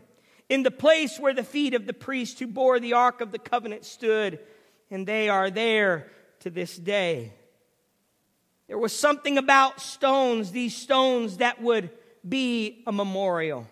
in 0.50 0.64
the 0.64 0.72
place 0.72 1.20
where 1.20 1.34
the 1.34 1.44
feet 1.44 1.74
of 1.74 1.88
the 1.88 1.94
priest 1.94 2.40
who 2.40 2.48
bore 2.48 2.80
the 2.80 2.94
ark 2.94 3.22
of 3.22 3.32
the 3.32 3.40
covenant 3.40 3.86
stood, 3.86 4.40
and 4.90 5.08
they 5.08 5.30
are 5.30 5.50
there 5.50 6.12
to 6.42 6.50
this 6.50 6.76
day. 6.76 7.32
There 8.68 8.78
was 8.78 8.98
something 8.98 9.38
about 9.38 9.82
stones, 9.82 10.52
these 10.52 10.76
stones 10.76 11.38
that 11.38 11.62
would 11.62 11.90
be 12.28 12.84
a 12.86 12.92
memorial. 12.92 13.68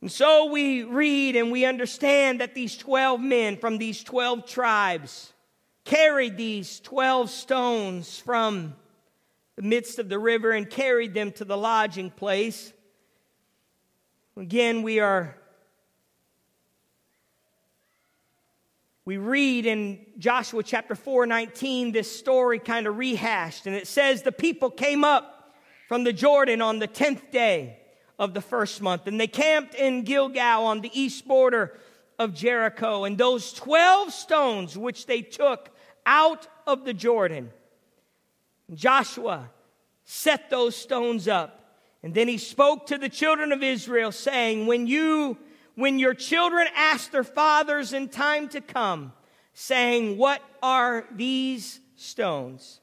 And 0.00 0.10
so 0.10 0.46
we 0.46 0.82
read 0.82 1.36
and 1.36 1.52
we 1.52 1.64
understand 1.64 2.40
that 2.40 2.54
these 2.54 2.76
12 2.76 3.20
men 3.20 3.56
from 3.56 3.78
these 3.78 4.02
12 4.02 4.46
tribes 4.46 5.31
carried 5.84 6.36
these 6.36 6.80
12 6.80 7.30
stones 7.30 8.18
from 8.18 8.74
the 9.56 9.62
midst 9.62 9.98
of 9.98 10.08
the 10.08 10.18
river 10.18 10.52
and 10.52 10.68
carried 10.68 11.14
them 11.14 11.32
to 11.32 11.44
the 11.44 11.56
lodging 11.56 12.10
place. 12.10 12.72
Again, 14.36 14.82
we 14.82 15.00
are 15.00 15.36
we 19.04 19.16
read 19.16 19.66
in 19.66 19.98
Joshua 20.18 20.62
chapter 20.62 20.94
4 20.94 21.26
19 21.26 21.92
this 21.92 22.16
story 22.16 22.58
kind 22.58 22.86
of 22.86 22.96
rehashed, 22.96 23.66
and 23.66 23.74
it 23.74 23.88
says 23.88 24.22
the 24.22 24.32
people 24.32 24.70
came 24.70 25.04
up 25.04 25.54
from 25.88 26.04
the 26.04 26.12
Jordan 26.12 26.62
on 26.62 26.78
the 26.78 26.88
10th 26.88 27.30
day 27.32 27.78
of 28.18 28.32
the 28.32 28.40
first 28.40 28.80
month, 28.80 29.08
and 29.08 29.20
they 29.20 29.26
camped 29.26 29.74
in 29.74 30.04
Gilgal 30.04 30.64
on 30.64 30.80
the 30.80 30.90
east 30.98 31.26
border 31.26 31.76
of 32.18 32.34
Jericho. 32.34 33.04
And 33.04 33.16
those 33.18 33.52
12 33.52 34.12
stones 34.12 34.76
which 34.76 35.06
they 35.06 35.22
took 35.22 35.70
out 36.06 36.46
of 36.66 36.84
the 36.84 36.94
Jordan. 36.94 37.50
Joshua 38.74 39.50
set 40.04 40.50
those 40.50 40.76
stones 40.76 41.28
up. 41.28 41.58
And 42.02 42.14
then 42.14 42.28
he 42.28 42.38
spoke 42.38 42.86
to 42.86 42.98
the 42.98 43.08
children 43.08 43.52
of 43.52 43.62
Israel, 43.62 44.10
saying, 44.10 44.66
When 44.66 44.86
you, 44.86 45.38
when 45.76 45.98
your 45.98 46.14
children 46.14 46.66
ask 46.74 47.10
their 47.10 47.24
fathers 47.24 47.92
in 47.92 48.08
time 48.08 48.48
to 48.50 48.60
come, 48.60 49.12
saying, 49.54 50.18
What 50.18 50.42
are 50.62 51.06
these 51.14 51.80
stones? 51.96 52.80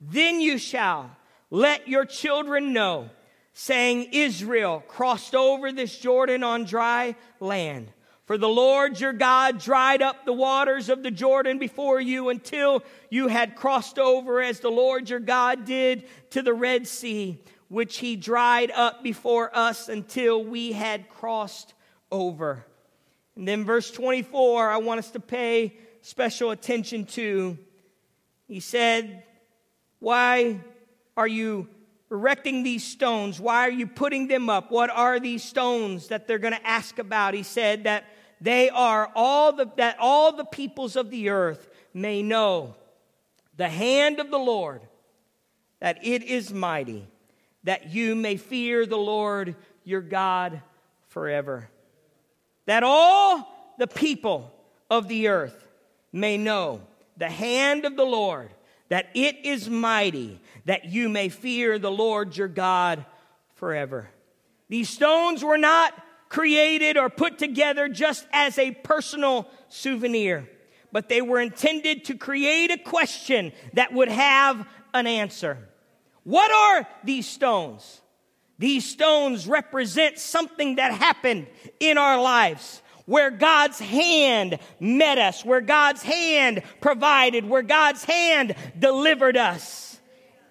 Then 0.00 0.40
you 0.40 0.58
shall 0.58 1.10
let 1.50 1.86
your 1.86 2.04
children 2.04 2.72
know, 2.72 3.10
saying, 3.52 4.08
Israel 4.10 4.82
crossed 4.88 5.36
over 5.36 5.70
this 5.70 5.96
Jordan 5.96 6.42
on 6.42 6.64
dry 6.64 7.14
land. 7.38 7.92
For 8.24 8.38
the 8.38 8.48
Lord 8.48 9.00
your 9.00 9.12
God 9.12 9.58
dried 9.58 10.00
up 10.00 10.24
the 10.24 10.32
waters 10.32 10.88
of 10.88 11.02
the 11.02 11.10
Jordan 11.10 11.58
before 11.58 12.00
you 12.00 12.28
until 12.28 12.84
you 13.10 13.28
had 13.28 13.56
crossed 13.56 13.98
over, 13.98 14.40
as 14.40 14.60
the 14.60 14.70
Lord 14.70 15.10
your 15.10 15.20
God 15.20 15.64
did 15.64 16.04
to 16.30 16.42
the 16.42 16.54
Red 16.54 16.86
Sea, 16.86 17.40
which 17.68 17.98
he 17.98 18.14
dried 18.14 18.70
up 18.70 19.02
before 19.02 19.54
us 19.56 19.88
until 19.88 20.42
we 20.42 20.72
had 20.72 21.08
crossed 21.08 21.74
over. 22.12 22.64
And 23.34 23.48
then, 23.48 23.64
verse 23.64 23.90
24, 23.90 24.70
I 24.70 24.76
want 24.76 24.98
us 24.98 25.10
to 25.12 25.20
pay 25.20 25.76
special 26.02 26.50
attention 26.50 27.06
to. 27.06 27.58
He 28.46 28.60
said, 28.60 29.24
Why 29.98 30.60
are 31.16 31.28
you 31.28 31.68
erecting 32.12 32.62
these 32.62 32.84
stones? 32.84 33.40
Why 33.40 33.66
are 33.66 33.70
you 33.70 33.86
putting 33.86 34.28
them 34.28 34.50
up? 34.50 34.70
What 34.70 34.90
are 34.90 35.18
these 35.18 35.42
stones 35.42 36.08
that 36.08 36.28
they're 36.28 36.38
going 36.38 36.54
to 36.54 36.66
ask 36.66 36.98
about? 36.98 37.34
He 37.34 37.42
said 37.42 37.84
that 37.84 38.04
they 38.40 38.68
are 38.70 39.10
all 39.14 39.52
the, 39.52 39.70
that 39.76 39.96
all 39.98 40.36
the 40.36 40.44
peoples 40.44 40.94
of 40.94 41.10
the 41.10 41.30
earth 41.30 41.68
may 41.94 42.22
know 42.22 42.74
the 43.56 43.68
hand 43.68 44.20
of 44.20 44.30
the 44.30 44.38
Lord, 44.38 44.82
that 45.80 46.04
it 46.04 46.22
is 46.22 46.52
mighty, 46.52 47.06
that 47.64 47.90
you 47.90 48.14
may 48.14 48.36
fear 48.36 48.86
the 48.86 48.96
Lord 48.96 49.56
your 49.84 50.00
God 50.00 50.60
forever. 51.08 51.68
That 52.66 52.82
all 52.82 53.74
the 53.78 53.86
people 53.86 54.52
of 54.90 55.08
the 55.08 55.28
earth 55.28 55.66
may 56.12 56.36
know 56.36 56.82
the 57.16 57.30
hand 57.30 57.84
of 57.84 57.96
the 57.96 58.04
Lord, 58.04 58.50
that 58.92 59.08
it 59.14 59.46
is 59.46 59.70
mighty, 59.70 60.38
that 60.66 60.84
you 60.84 61.08
may 61.08 61.30
fear 61.30 61.78
the 61.78 61.90
Lord 61.90 62.36
your 62.36 62.46
God 62.46 63.06
forever. 63.54 64.10
These 64.68 64.90
stones 64.90 65.42
were 65.42 65.56
not 65.56 65.94
created 66.28 66.98
or 66.98 67.08
put 67.08 67.38
together 67.38 67.88
just 67.88 68.26
as 68.34 68.58
a 68.58 68.72
personal 68.72 69.48
souvenir, 69.68 70.46
but 70.92 71.08
they 71.08 71.22
were 71.22 71.40
intended 71.40 72.04
to 72.04 72.18
create 72.18 72.70
a 72.70 72.76
question 72.76 73.52
that 73.72 73.94
would 73.94 74.10
have 74.10 74.68
an 74.92 75.06
answer. 75.06 75.56
What 76.24 76.52
are 76.52 76.86
these 77.02 77.26
stones? 77.26 78.02
These 78.58 78.84
stones 78.84 79.48
represent 79.48 80.18
something 80.18 80.76
that 80.76 80.92
happened 80.92 81.46
in 81.80 81.96
our 81.96 82.20
lives 82.20 82.82
where 83.12 83.30
God's 83.30 83.78
hand 83.78 84.58
met 84.80 85.18
us, 85.18 85.44
where 85.44 85.60
God's 85.60 86.02
hand 86.02 86.62
provided, 86.80 87.46
where 87.46 87.60
God's 87.60 88.04
hand 88.04 88.54
delivered 88.78 89.36
us. 89.36 90.00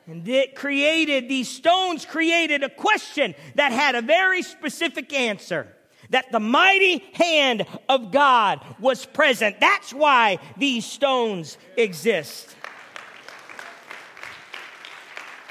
And 0.05 0.27
it 0.27 0.53
created, 0.53 1.27
these 1.27 1.49
stones 1.49 2.05
created 2.05 2.61
a 2.61 2.69
question 2.69 3.33
that 3.55 3.71
had 3.71 3.95
a 3.95 4.01
very 4.03 4.43
specific 4.43 5.11
answer. 5.11 5.75
That 6.11 6.31
the 6.31 6.39
mighty 6.39 7.03
hand 7.13 7.65
of 7.89 8.11
God 8.11 8.63
was 8.79 9.07
present. 9.07 9.59
That's 9.59 9.91
why 9.91 10.37
these 10.55 10.85
stones 10.85 11.57
exist. 11.75 12.55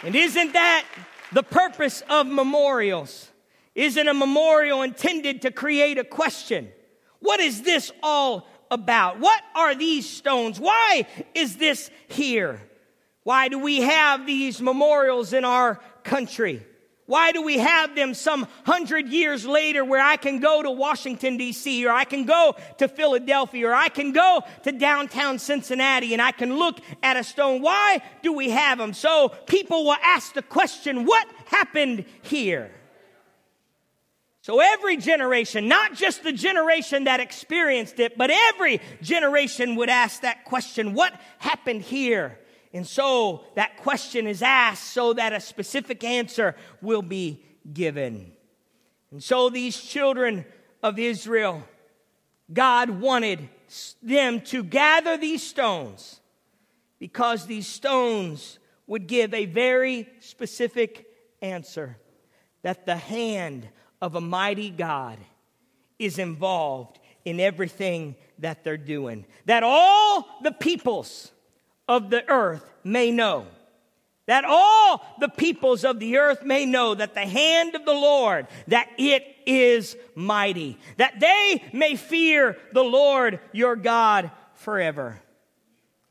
And 0.05 0.15
isn't 0.15 0.53
that 0.53 0.87
the 1.33 1.43
purpose 1.43 2.05
of 2.09 2.29
memorials? 2.29 3.29
Isn't 3.75 4.07
a 4.07 4.15
memorial 4.15 4.83
intended 4.83 5.43
to 5.43 5.51
create 5.51 5.99
a 5.99 6.05
question? 6.05 6.71
What 7.21 7.41
is 7.41 7.63
this 7.63 7.93
all 8.03 8.47
about? 8.71 9.21
What 9.21 9.43
are 9.55 9.75
these 9.75 10.09
stones? 10.09 10.59
Why 10.59 11.07
is 11.35 11.57
this 11.57 11.91
here? 12.09 12.61
Why 13.23 13.49
do 13.49 13.59
we 13.59 13.83
have 13.83 14.27
these 14.27 14.61
memorials 14.61 15.33
in 15.33 15.45
our 15.45 15.81
country? 16.03 16.67
Why 17.11 17.33
do 17.33 17.43
we 17.43 17.59
have 17.59 17.97
them 17.97 18.15
some 18.15 18.47
hundred 18.65 19.09
years 19.09 19.45
later 19.45 19.85
where 19.85 20.01
I 20.01 20.17
can 20.17 20.39
go 20.39 20.63
to 20.63 20.71
Washington, 20.71 21.37
D.C., 21.37 21.85
or 21.85 21.91
I 21.91 22.05
can 22.05 22.25
go 22.25 22.55
to 22.79 22.87
Philadelphia, 22.87 23.69
or 23.69 23.75
I 23.75 23.89
can 23.89 24.13
go 24.13 24.43
to 24.63 24.71
downtown 24.71 25.41
Cincinnati 25.41 26.13
and 26.13 26.23
I 26.23 26.31
can 26.31 26.57
look 26.57 26.79
at 27.03 27.17
a 27.17 27.25
stone? 27.25 27.63
Why 27.63 28.01
do 28.23 28.33
we 28.33 28.51
have 28.51 28.79
them? 28.79 28.95
So 28.95 29.31
people 29.47 29.87
will 29.87 29.97
ask 30.01 30.35
the 30.35 30.43
question, 30.43 31.05
what 31.05 31.27
happened 31.47 32.05
here? 32.23 32.71
So 34.51 34.59
every 34.59 34.97
generation, 34.97 35.69
not 35.69 35.95
just 35.95 36.25
the 36.25 36.33
generation 36.33 37.05
that 37.05 37.21
experienced 37.21 38.01
it, 38.01 38.19
but 38.19 38.31
every 38.33 38.81
generation 39.01 39.77
would 39.77 39.89
ask 39.89 40.23
that 40.23 40.45
question, 40.45 40.93
what 40.93 41.13
happened 41.39 41.83
here? 41.83 42.37
And 42.75 42.85
so 42.85 43.45
that 43.55 43.77
question 43.77 44.27
is 44.27 44.43
asked 44.43 44.93
so 44.93 45.13
that 45.13 45.33
a 45.33 45.39
specific 45.39 46.03
answer 46.03 46.57
will 46.83 47.01
be 47.01 47.45
given. 47.73 48.33
And 49.13 49.23
so 49.23 49.51
these 49.51 49.81
children 49.81 50.45
of 50.83 50.99
Israel, 50.99 51.63
God 52.53 52.91
wanted 52.91 53.49
them 54.03 54.41
to 54.47 54.65
gather 54.65 55.17
these 55.17 55.45
stones 55.45 56.19
because 56.99 57.47
these 57.47 57.69
stones 57.69 58.59
would 58.89 59.07
give 59.07 59.33
a 59.33 59.47
very 59.47 60.09
specific 60.19 61.07
answer 61.41 61.99
that 62.63 62.85
the 62.85 62.97
hand 62.97 63.69
of 64.01 64.15
a 64.15 64.21
mighty 64.21 64.71
God 64.71 65.19
is 65.99 66.19
involved 66.19 66.99
in 67.25 67.41
everything 67.41 68.17
that 68.39 68.65
they're 68.65 68.77
doing. 68.77 69.27
That 69.47 69.63
all 69.63 70.27
the 70.43 70.53
peoples, 70.53 71.31
of 71.91 72.09
the 72.09 72.27
earth 72.31 72.65
may 72.85 73.11
know. 73.11 73.47
That 74.27 74.45
all 74.45 75.05
the 75.19 75.29
peoples 75.29 75.85
of 75.85 75.99
the 75.99 76.19
earth 76.19 76.45
may 76.45 76.65
know 76.65 76.95
that 76.95 77.15
the 77.15 77.27
hand 77.27 77.75
of 77.75 77.85
the 77.85 77.93
Lord, 77.93 78.47
that 78.69 78.89
it 78.97 79.25
is 79.45 79.97
mighty. 80.15 80.79
That 80.99 81.19
they 81.19 81.65
may 81.73 81.97
fear 81.97 82.57
the 82.73 82.85
Lord 82.85 83.41
your 83.53 83.75
God 83.75 84.31
forever. 84.55 85.21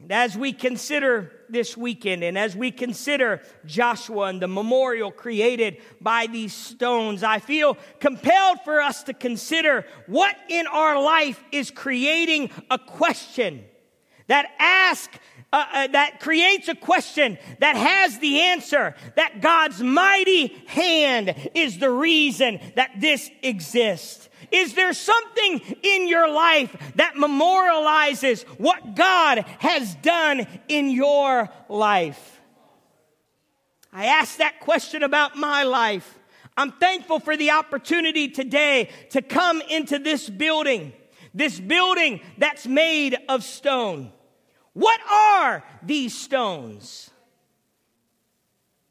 As 0.08 0.38
we 0.38 0.54
consider 0.54 1.34
this 1.50 1.76
weekend 1.76 2.24
and 2.24 2.38
as 2.38 2.56
we 2.56 2.72
consider 2.72 3.42
Joshua 3.66 4.28
and 4.28 4.42
the 4.42 4.48
memorial 4.48 5.12
created 5.12 5.82
by 6.00 6.28
these 6.28 6.54
stones, 6.54 7.22
I 7.22 7.40
feel 7.40 7.78
compelled 8.00 8.62
for 8.64 8.82
us 8.82 9.04
to 9.04 9.14
consider 9.14 9.86
what 10.08 10.36
in 10.48 10.68
our 10.68 11.02
life 11.02 11.44
is 11.52 11.70
creating 11.70 12.50
a 12.72 12.80
question 12.80 13.66
that 14.28 14.50
asks 14.58 15.18
uh, 15.52 15.66
uh, 15.74 15.88
that 15.88 16.20
creates 16.20 16.68
a 16.68 16.76
question 16.76 17.38
that 17.60 17.76
has 17.76 18.20
the 18.20 18.40
answer 18.42 18.96
that 19.16 19.42
God's 19.42 19.82
mighty 19.82 20.48
hand 20.68 21.34
is 21.56 21.80
the 21.80 21.90
reason 21.90 22.60
that 22.76 22.92
this 23.00 23.32
exists. 23.42 24.29
Is 24.52 24.74
there 24.74 24.94
something 24.94 25.60
in 25.84 26.08
your 26.08 26.32
life 26.32 26.94
that 26.96 27.16
memorializes 27.16 28.44
what 28.60 28.96
God 28.96 29.40
has 29.60 29.96
done 29.96 30.48
in 30.68 30.90
your 30.90 31.50
life? 31.68 32.40
I 33.92 34.06
asked 34.06 34.38
that 34.38 34.60
question 34.60 35.04
about 35.04 35.36
my 35.36 35.64
life. 35.64 36.18
I'm 36.56 36.72
thankful 36.74 37.20
for 37.20 37.38
the 37.38 37.52
opportunity 37.52 38.30
today 38.30 38.90
to 39.12 39.22
come 39.22 39.62
into 39.70 39.98
this 39.98 40.30
building, 40.30 40.94
this 41.34 41.60
building 41.60 42.22
that's 42.38 42.68
made 42.68 43.18
of 43.30 43.44
stone. 43.44 44.12
What 44.74 45.00
are 45.10 45.64
these 45.82 46.16
stones? 46.16 47.10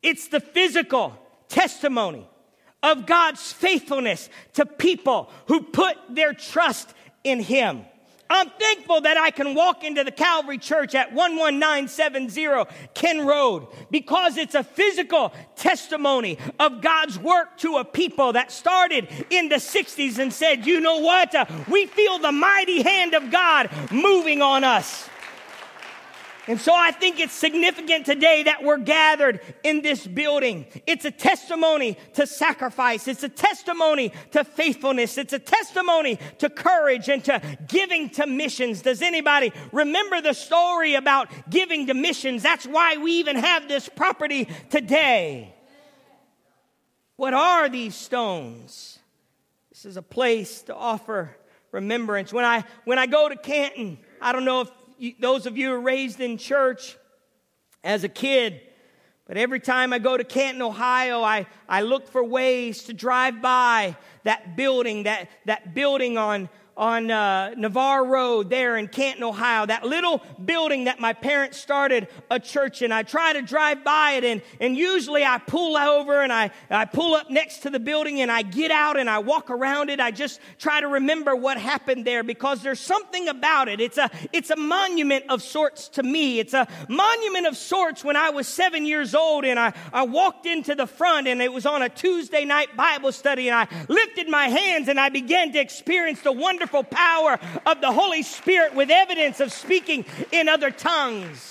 It's 0.03 0.29
the 0.29 0.40
physical 0.40 1.16
testimony 1.49 2.29
of 2.82 3.06
God's 3.06 3.52
faithfulness 3.52 4.28
to 4.54 4.66
people 4.66 5.30
who 5.46 5.62
put 5.62 5.96
their 6.10 6.32
trust 6.32 6.94
in 7.24 7.40
Him. 7.40 7.84
I'm 8.30 8.50
thankful 8.50 9.00
that 9.02 9.16
I 9.16 9.30
can 9.30 9.54
walk 9.54 9.84
into 9.84 10.04
the 10.04 10.10
Calvary 10.10 10.58
Church 10.58 10.94
at 10.94 11.14
11970 11.14 12.66
Kenn 12.92 13.26
Road 13.26 13.68
because 13.90 14.36
it's 14.36 14.54
a 14.54 14.62
physical 14.62 15.32
testimony 15.56 16.38
of 16.60 16.82
God's 16.82 17.18
work 17.18 17.56
to 17.58 17.78
a 17.78 17.84
people 17.84 18.34
that 18.34 18.52
started 18.52 19.08
in 19.30 19.48
the 19.48 19.56
60s 19.56 20.18
and 20.18 20.30
said, 20.30 20.66
you 20.66 20.80
know 20.80 20.98
what? 20.98 21.34
Uh, 21.34 21.46
we 21.70 21.86
feel 21.86 22.18
the 22.18 22.32
mighty 22.32 22.82
hand 22.82 23.14
of 23.14 23.30
God 23.30 23.70
moving 23.90 24.42
on 24.42 24.62
us. 24.62 25.08
And 26.48 26.58
so 26.58 26.72
I 26.74 26.92
think 26.92 27.20
it's 27.20 27.34
significant 27.34 28.06
today 28.06 28.44
that 28.44 28.64
we're 28.64 28.78
gathered 28.78 29.40
in 29.62 29.82
this 29.82 30.06
building. 30.06 30.64
It's 30.87 31.04
a 31.04 31.11
testimony 31.11 31.98
to 32.14 32.26
sacrifice. 32.26 33.06
It's 33.06 33.22
a 33.22 33.28
testimony 33.28 34.14
to 34.30 34.44
faithfulness. 34.44 35.18
It's 35.18 35.34
a 35.34 35.38
testimony 35.38 36.18
to 36.38 36.48
courage 36.48 37.11
and 37.11 37.22
to 37.24 37.42
giving 37.68 38.08
to 38.11 38.26
missions. 38.26 38.80
Does 38.80 39.02
anybody 39.02 39.52
remember 39.72 40.22
the 40.22 40.32
story 40.32 40.94
about 40.94 41.28
giving 41.50 41.87
to 41.88 41.94
missions? 41.94 42.42
That's 42.42 42.64
why 42.64 42.96
we 42.96 43.12
even 43.18 43.37
have 43.37 43.68
this 43.68 43.87
property 43.90 44.48
today. 44.70 45.54
What 47.16 47.34
are 47.34 47.68
these 47.68 47.94
stones? 47.94 48.98
This 49.68 49.84
is 49.84 49.98
a 49.98 50.02
place 50.02 50.62
to 50.62 50.74
offer 50.74 51.37
remembrance. 51.72 52.32
When 52.32 52.46
I, 52.46 52.64
when 52.84 52.98
I 52.98 53.06
go 53.06 53.28
to 53.28 53.37
Canton, 53.37 53.98
I 54.20 54.32
don't 54.32 54.46
know 54.46 54.62
if 54.62 54.70
those 55.20 55.46
of 55.46 55.56
you 55.56 55.74
raised 55.76 56.20
in 56.20 56.38
church 56.38 56.96
as 57.84 58.04
a 58.04 58.08
kid, 58.08 58.61
but 59.26 59.37
every 59.37 59.61
time 59.61 59.92
I 59.92 59.98
go 59.98 60.16
to 60.16 60.24
Canton, 60.24 60.62
Ohio, 60.62 61.22
I, 61.22 61.46
I 61.68 61.82
look 61.82 62.08
for 62.08 62.24
ways 62.24 62.84
to 62.84 62.94
drive 62.94 63.42
by 63.42 63.96
that 64.24 64.56
building, 64.56 65.02
that, 65.02 65.28
that 65.44 65.74
building 65.74 66.16
on, 66.16 66.48
on 66.78 67.10
uh, 67.10 67.54
Navarre 67.56 68.04
Road 68.04 68.50
there 68.50 68.76
in 68.76 68.86
Canton, 68.86 69.24
Ohio, 69.24 69.66
that 69.66 69.84
little 69.84 70.22
building 70.42 70.84
that 70.84 71.00
my 71.00 71.12
parents 71.12 71.58
started 71.58 72.06
a 72.30 72.38
church 72.38 72.82
in. 72.82 72.92
I 72.92 73.02
try 73.02 73.32
to 73.32 73.42
drive 73.42 73.82
by 73.82 74.12
it, 74.12 74.24
and, 74.24 74.40
and 74.60 74.76
usually 74.76 75.24
I 75.24 75.38
pull 75.38 75.76
over 75.76 76.22
and 76.22 76.32
I, 76.32 76.52
I 76.70 76.84
pull 76.84 77.16
up 77.16 77.30
next 77.30 77.62
to 77.64 77.70
the 77.70 77.80
building 77.80 78.20
and 78.20 78.30
I 78.30 78.42
get 78.42 78.70
out 78.70 78.96
and 78.96 79.10
I 79.10 79.18
walk 79.18 79.50
around 79.50 79.90
it. 79.90 79.98
I 79.98 80.12
just 80.12 80.38
try 80.58 80.80
to 80.80 80.86
remember 80.86 81.34
what 81.34 81.58
happened 81.58 82.06
there 82.06 82.22
because 82.22 82.62
there's 82.62 82.78
something 82.78 83.26
about 83.26 83.68
it. 83.68 83.80
It's 83.80 83.98
a, 83.98 84.08
it's 84.32 84.50
a 84.50 84.56
monument 84.56 85.24
of 85.28 85.42
sorts 85.42 85.88
to 85.90 86.04
me. 86.04 86.38
It's 86.38 86.54
a 86.54 86.68
monument 86.88 87.48
of 87.48 87.56
sorts 87.56 88.04
when 88.04 88.14
I 88.14 88.30
was 88.30 88.46
seven 88.46 88.86
years 88.86 89.16
old 89.16 89.44
and 89.44 89.58
I, 89.58 89.72
I 89.92 90.04
walked 90.04 90.46
into 90.46 90.76
the 90.76 90.86
front 90.86 91.26
and 91.26 91.42
it 91.42 91.52
was 91.52 91.66
on 91.66 91.82
a 91.82 91.88
Tuesday 91.88 92.44
night 92.44 92.76
Bible 92.76 93.10
study 93.10 93.48
and 93.48 93.56
I 93.56 93.66
lifted 93.88 94.28
my 94.28 94.46
hands 94.46 94.86
and 94.86 95.00
I 95.00 95.08
began 95.08 95.52
to 95.54 95.58
experience 95.58 96.20
the 96.20 96.30
wonderful 96.30 96.67
wonderful 96.72 96.96
power 96.96 97.38
of 97.66 97.81
the 97.81 97.90
Holy 97.90 98.22
Spirit 98.22 98.74
with 98.74 98.90
evidence 98.90 99.40
of 99.40 99.52
speaking 99.52 100.04
in 100.33 100.48
other 100.48 100.70
tongues. 100.70 101.50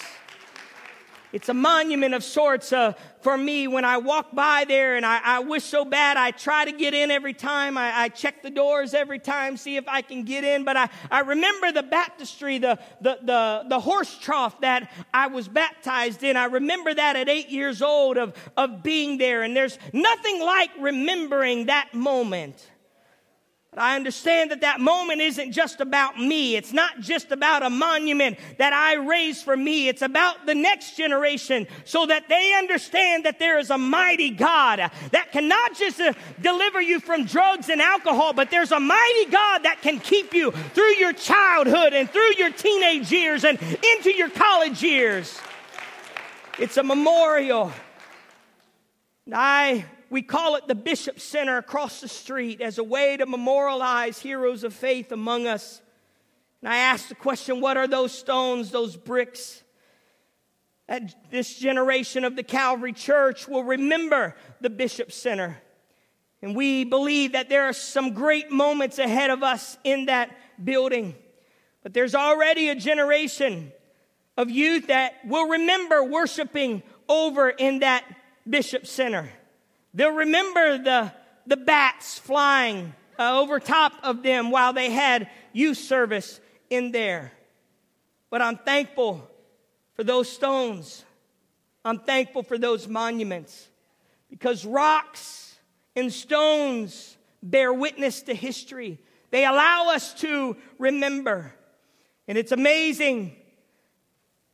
It's 1.34 1.50
a 1.50 1.54
monument 1.54 2.14
of 2.14 2.24
sorts 2.24 2.72
uh, 2.72 2.94
for 3.22 3.38
me 3.38 3.68
when 3.68 3.84
I 3.84 3.98
walk 3.98 4.34
by 4.34 4.64
there, 4.66 4.96
and 4.96 5.06
I, 5.06 5.20
I, 5.24 5.40
wish 5.40 5.64
so 5.64 5.84
bad. 5.84 6.16
I 6.16 6.32
try 6.32 6.66
to 6.66 6.72
get 6.72 6.94
in 6.94 7.12
every 7.12 7.34
time. 7.34 7.78
I, 7.78 8.04
I, 8.04 8.10
check 8.10 8.42
the 8.42 8.50
doors 8.50 8.94
every 8.94 9.20
time, 9.20 9.58
see 9.58 9.76
if 9.76 9.88
I 9.88 10.02
can 10.02 10.24
get 10.24 10.46
in. 10.46 10.64
But 10.64 10.78
I, 10.78 10.90
I 11.12 11.20
remember 11.22 11.72
the 11.74 11.84
baptistry, 11.84 12.60
the, 12.60 12.80
the, 13.02 13.20
the, 13.22 13.66
the 13.68 13.80
horse 13.80 14.18
trough 14.20 14.62
that 14.62 14.90
I 15.14 15.28
was 15.28 15.50
baptized 15.50 16.24
in. 16.24 16.38
I 16.38 16.46
remember 16.46 16.94
that 16.94 17.18
at 17.18 17.28
eight 17.28 17.50
years 17.50 17.82
old 17.82 18.18
of, 18.18 18.34
of 18.56 18.82
being 18.82 19.18
there. 19.18 19.44
And 19.44 19.56
there's 19.56 19.78
nothing 19.92 20.42
like 20.42 20.70
remembering 20.80 21.66
that 21.66 21.94
moment. 21.94 22.66
But 23.72 23.80
I 23.80 23.96
understand 23.96 24.52
that 24.52 24.62
that 24.62 24.80
moment 24.80 25.22
isn't 25.22 25.52
just 25.52 25.82
about 25.82 26.18
me. 26.18 26.56
It's 26.56 26.72
not 26.72 27.00
just 27.02 27.32
about 27.32 27.64
a 27.64 27.70
monument 27.70 28.40
that 28.58 28.74
I 28.74 28.96
raise 28.96 29.44
for 29.44 29.58
me. 29.58 29.88
It's 29.90 30.02
about 30.02 30.46
the 30.46 30.56
next 30.56 30.96
generation 30.96 31.68
so 31.84 32.06
that 32.06 32.30
they 32.30 32.56
understand 32.58 33.26
that 33.26 33.40
there 33.40 33.60
is 33.60 33.70
a 33.70 33.78
mighty 33.78 34.32
God 34.32 34.80
that 35.12 35.32
cannot 35.32 35.76
just 35.76 36.00
uh, 36.00 36.14
deliver 36.42 36.82
you 36.82 37.00
from 37.00 37.26
drugs 37.26 37.70
and 37.70 37.82
alcohol, 37.82 38.34
but 38.34 38.50
there's 38.50 38.72
a 38.72 38.80
mighty 38.80 39.26
God 39.26 39.60
that 39.60 39.82
can 39.82 40.00
keep 40.00 40.34
you 40.34 40.52
through 40.52 40.96
your 40.96 41.14
childhood 41.14 41.94
and 41.94 42.10
through 42.10 42.36
your 42.38 42.52
teenage 42.52 43.12
years 43.12 43.44
and 43.44 43.60
into 43.96 44.12
your 44.12 44.30
college 44.30 44.82
years. 44.82 45.40
It's 46.58 46.78
a 46.78 46.84
memorial. 46.84 47.72
I 49.32 49.86
we 50.10 50.22
call 50.22 50.56
it 50.56 50.68
the 50.68 50.76
Bishop 50.76 51.20
Center 51.20 51.58
across 51.58 52.02
the 52.02 52.08
street 52.08 52.62
as 52.62 52.78
a 52.78 52.84
way 52.84 53.18
to 53.18 53.26
memorialize 53.26 54.20
heroes 54.20 54.64
of 54.64 54.74
faith 54.74 55.12
among 55.12 55.48
us. 55.48 55.82
And 56.62 56.70
I 56.70 56.78
ask 56.78 57.10
the 57.10 57.16
question 57.16 57.62
what 57.62 57.78
are 57.78 57.88
those 57.88 58.12
stones, 58.12 58.72
those 58.72 58.96
bricks? 58.96 59.64
That 60.88 61.30
this 61.30 61.58
generation 61.58 62.24
of 62.24 62.36
the 62.36 62.44
Calvary 62.44 62.94
Church 62.94 63.48
will 63.48 63.64
remember 63.64 64.36
the 64.62 64.70
Bishop 64.70 65.12
Center. 65.12 65.62
And 66.42 66.56
we 66.56 66.84
believe 66.84 67.34
that 67.34 67.50
there 67.50 67.66
are 67.66 67.74
some 67.74 68.14
great 68.14 68.52
moments 68.52 69.00
ahead 69.00 69.30
of 69.30 69.44
us 69.44 69.78
in 69.84 70.06
that 70.06 70.36
building. 70.64 71.16
But 71.84 71.94
there's 71.94 72.16
already 72.16 72.70
a 72.70 72.76
generation 72.76 73.72
of 74.38 74.50
youth 74.50 74.88
that 74.88 75.16
will 75.26 75.50
remember 75.50 76.04
worshiping 76.04 76.84
over 77.10 77.50
in 77.50 77.80
that 77.80 78.06
Bishop 78.48 78.86
Center. 78.86 79.30
They'll 79.94 80.12
remember 80.12 80.78
the, 80.78 81.14
the 81.46 81.58
bats 81.58 82.20
flying 82.20 82.94
uh, 83.18 83.40
over 83.40 83.60
top 83.60 83.94
of 84.04 84.24
them 84.24 84.52
while 84.52 84.74
they 84.74 84.92
had 84.92 85.30
youth 85.54 85.78
service 85.78 86.40
in 86.70 86.92
there. 86.92 87.32
But 88.30 88.42
I'm 88.42 88.58
thankful 88.58 89.28
for 89.96 90.04
those 90.04 90.30
stones. 90.30 91.04
I'm 91.84 92.00
thankful 92.00 92.44
for 92.44 92.58
those 92.58 92.88
monuments 92.88 93.70
because 94.30 94.66
rocks 94.66 95.56
and 95.96 96.12
stones 96.12 97.18
bear 97.42 97.74
witness 97.74 98.22
to 98.24 98.34
history. 98.34 99.00
They 99.32 99.46
allow 99.46 99.90
us 99.94 100.14
to 100.16 100.58
remember. 100.78 101.54
And 102.28 102.38
it's 102.38 102.52
amazing 102.52 103.36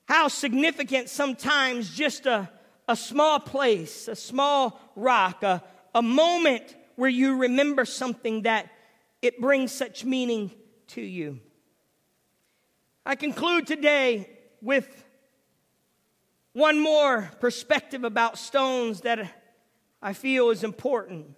how 0.06 0.28
significant 0.28 1.10
sometimes 1.10 1.94
just 1.94 2.26
a 2.26 2.50
a 2.88 2.96
small 2.96 3.40
place, 3.40 4.08
a 4.08 4.16
small 4.16 4.80
rock, 4.96 5.44
a, 5.44 5.64
a 5.96 6.02
moment 6.02 6.76
where 6.96 7.10
you 7.10 7.38
remember 7.38 7.86
something 7.86 8.44
that 8.44 8.70
it 9.22 9.40
brings 9.40 9.72
such 9.72 10.04
meaning 10.04 10.52
to 10.88 11.02
you. 11.02 11.40
I 13.06 13.16
conclude 13.16 13.68
today 13.68 14.30
with 14.62 15.06
one 16.54 16.80
more 16.80 17.32
perspective 17.40 18.04
about 18.04 18.38
stones 18.38 19.02
that 19.02 19.42
I 20.02 20.14
feel 20.14 20.50
is 20.50 20.64
important. 20.64 21.36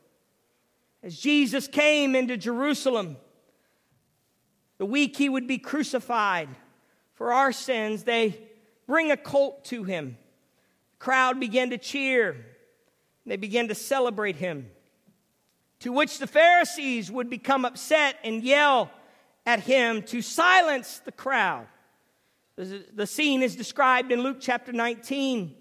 As 1.01 1.17
Jesus 1.17 1.67
came 1.67 2.15
into 2.15 2.35
Jerusalem, 2.37 3.17
the 4.77 4.85
week 4.85 5.15
he 5.15 5.29
would 5.29 5.47
be 5.47 5.57
crucified 5.57 6.49
for 7.13 7.31
our 7.31 7.51
sins, 7.51 8.03
they 8.03 8.37
bring 8.87 9.11
a 9.11 9.17
colt 9.17 9.63
to 9.65 9.83
him 9.83 10.17
crowd 10.99 11.39
began 11.39 11.69
to 11.71 11.77
cheer. 11.77 12.45
They 13.25 13.37
began 13.37 13.67
to 13.69 13.75
celebrate 13.75 14.35
him. 14.35 14.69
To 15.79 15.91
which 15.91 16.19
the 16.19 16.27
Pharisees 16.27 17.11
would 17.11 17.29
become 17.29 17.65
upset 17.65 18.17
and 18.23 18.43
yell 18.43 18.91
at 19.45 19.61
him 19.61 20.01
to 20.03 20.21
silence 20.21 20.99
the 20.99 21.11
crowd. 21.11 21.67
The 22.57 23.05
scene 23.05 23.43
is 23.43 23.55
described 23.55 24.11
in 24.11 24.21
Luke 24.21 24.37
chapter 24.39 24.71
19. 24.71 25.55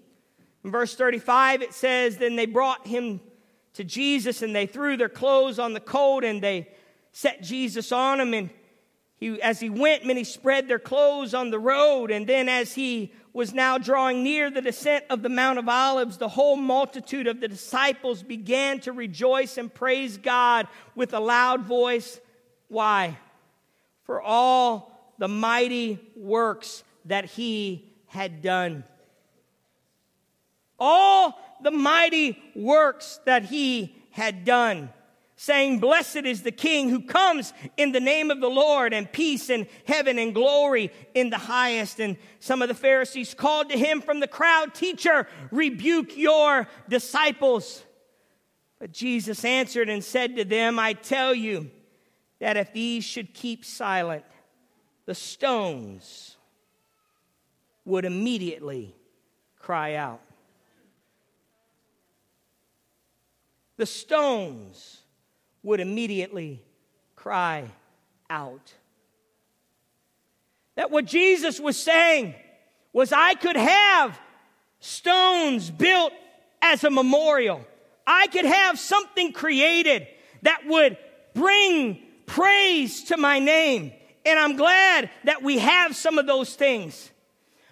In 0.63 0.71
verse 0.71 0.95
35, 0.95 1.61
it 1.61 1.73
says, 1.73 2.17
Then 2.17 2.35
they 2.37 2.45
brought 2.45 2.87
him 2.87 3.19
to 3.73 3.83
Jesus 3.83 4.41
and 4.41 4.55
they 4.55 4.65
threw 4.65 4.95
their 4.95 5.09
clothes 5.09 5.59
on 5.59 5.73
the 5.73 5.79
colt 5.81 6.23
and 6.23 6.41
they 6.41 6.69
set 7.11 7.43
Jesus 7.43 7.91
on 7.91 8.21
him. 8.21 8.33
And 8.33 8.49
he, 9.17 9.41
as 9.41 9.59
he 9.59 9.69
went, 9.69 10.05
many 10.05 10.23
spread 10.23 10.67
their 10.67 10.79
clothes 10.79 11.33
on 11.33 11.49
the 11.49 11.59
road. 11.59 12.11
And 12.11 12.27
then 12.27 12.49
as 12.49 12.73
he 12.73 13.13
was 13.33 13.53
now 13.53 13.77
drawing 13.77 14.23
near 14.23 14.49
the 14.49 14.61
descent 14.61 15.05
of 15.09 15.21
the 15.21 15.29
Mount 15.29 15.57
of 15.59 15.69
Olives, 15.69 16.17
the 16.17 16.29
whole 16.29 16.55
multitude 16.55 17.27
of 17.27 17.39
the 17.39 17.47
disciples 17.47 18.23
began 18.23 18.79
to 18.81 18.91
rejoice 18.91 19.57
and 19.57 19.73
praise 19.73 20.17
God 20.17 20.67
with 20.95 21.13
a 21.13 21.19
loud 21.19 21.61
voice. 21.63 22.19
Why? 22.67 23.17
For 24.03 24.21
all 24.21 25.13
the 25.17 25.27
mighty 25.27 25.99
works 26.15 26.83
that 27.05 27.25
he 27.25 27.93
had 28.07 28.41
done. 28.41 28.83
All 30.77 31.39
the 31.63 31.71
mighty 31.71 32.37
works 32.53 33.19
that 33.25 33.45
he 33.45 33.95
had 34.11 34.43
done 34.43 34.89
saying, 35.35 35.79
Blessed 35.79 36.17
is 36.17 36.43
the 36.43 36.51
King 36.51 36.89
who 36.89 37.01
comes 37.01 37.53
in 37.77 37.91
the 37.91 37.99
name 37.99 38.31
of 38.31 38.39
the 38.39 38.49
Lord, 38.49 38.93
and 38.93 39.11
peace 39.11 39.49
in 39.49 39.67
heaven 39.85 40.17
and 40.17 40.33
glory 40.33 40.91
in 41.13 41.29
the 41.29 41.37
highest. 41.37 41.99
And 41.99 42.17
some 42.39 42.61
of 42.61 42.67
the 42.67 42.73
Pharisees 42.73 43.33
called 43.33 43.69
to 43.69 43.77
him 43.77 44.01
from 44.01 44.19
the 44.19 44.27
crowd, 44.27 44.73
Teacher, 44.73 45.27
rebuke 45.51 46.17
your 46.17 46.67
disciples. 46.87 47.83
But 48.79 48.91
Jesus 48.91 49.43
answered 49.43 49.89
and 49.89 50.03
said 50.03 50.35
to 50.37 50.45
them, 50.45 50.79
I 50.79 50.93
tell 50.93 51.33
you 51.33 51.69
that 52.39 52.57
if 52.57 52.73
these 52.73 53.03
should 53.03 53.33
keep 53.33 53.65
silent, 53.65 54.23
the 55.05 55.15
stones 55.15 56.37
would 57.83 58.05
immediately 58.05 58.95
cry 59.59 59.95
out. 59.95 60.21
The 63.77 63.85
stones 63.85 65.01
would 65.65 65.79
immediately 65.79 66.61
cry 67.15 67.65
out. 68.29 68.73
That 70.75 70.91
what 70.91 71.05
Jesus 71.05 71.59
was 71.59 71.75
saying 71.75 72.35
was, 72.93 73.11
I 73.11 73.33
could 73.33 73.55
have 73.55 74.17
stones 74.79 75.71
built 75.71 76.13
as 76.61 76.83
a 76.83 76.89
memorial. 76.91 77.65
I 78.05 78.27
could 78.27 78.45
have 78.45 78.79
something 78.79 79.33
created 79.33 80.07
that 80.43 80.67
would 80.67 80.97
bring 81.33 81.99
praise 82.27 83.05
to 83.05 83.17
my 83.17 83.39
name. 83.39 83.91
And 84.25 84.39
I'm 84.39 84.55
glad 84.57 85.09
that 85.23 85.41
we 85.41 85.57
have 85.59 85.95
some 85.95 86.19
of 86.19 86.27
those 86.27 86.53
things. 86.55 87.11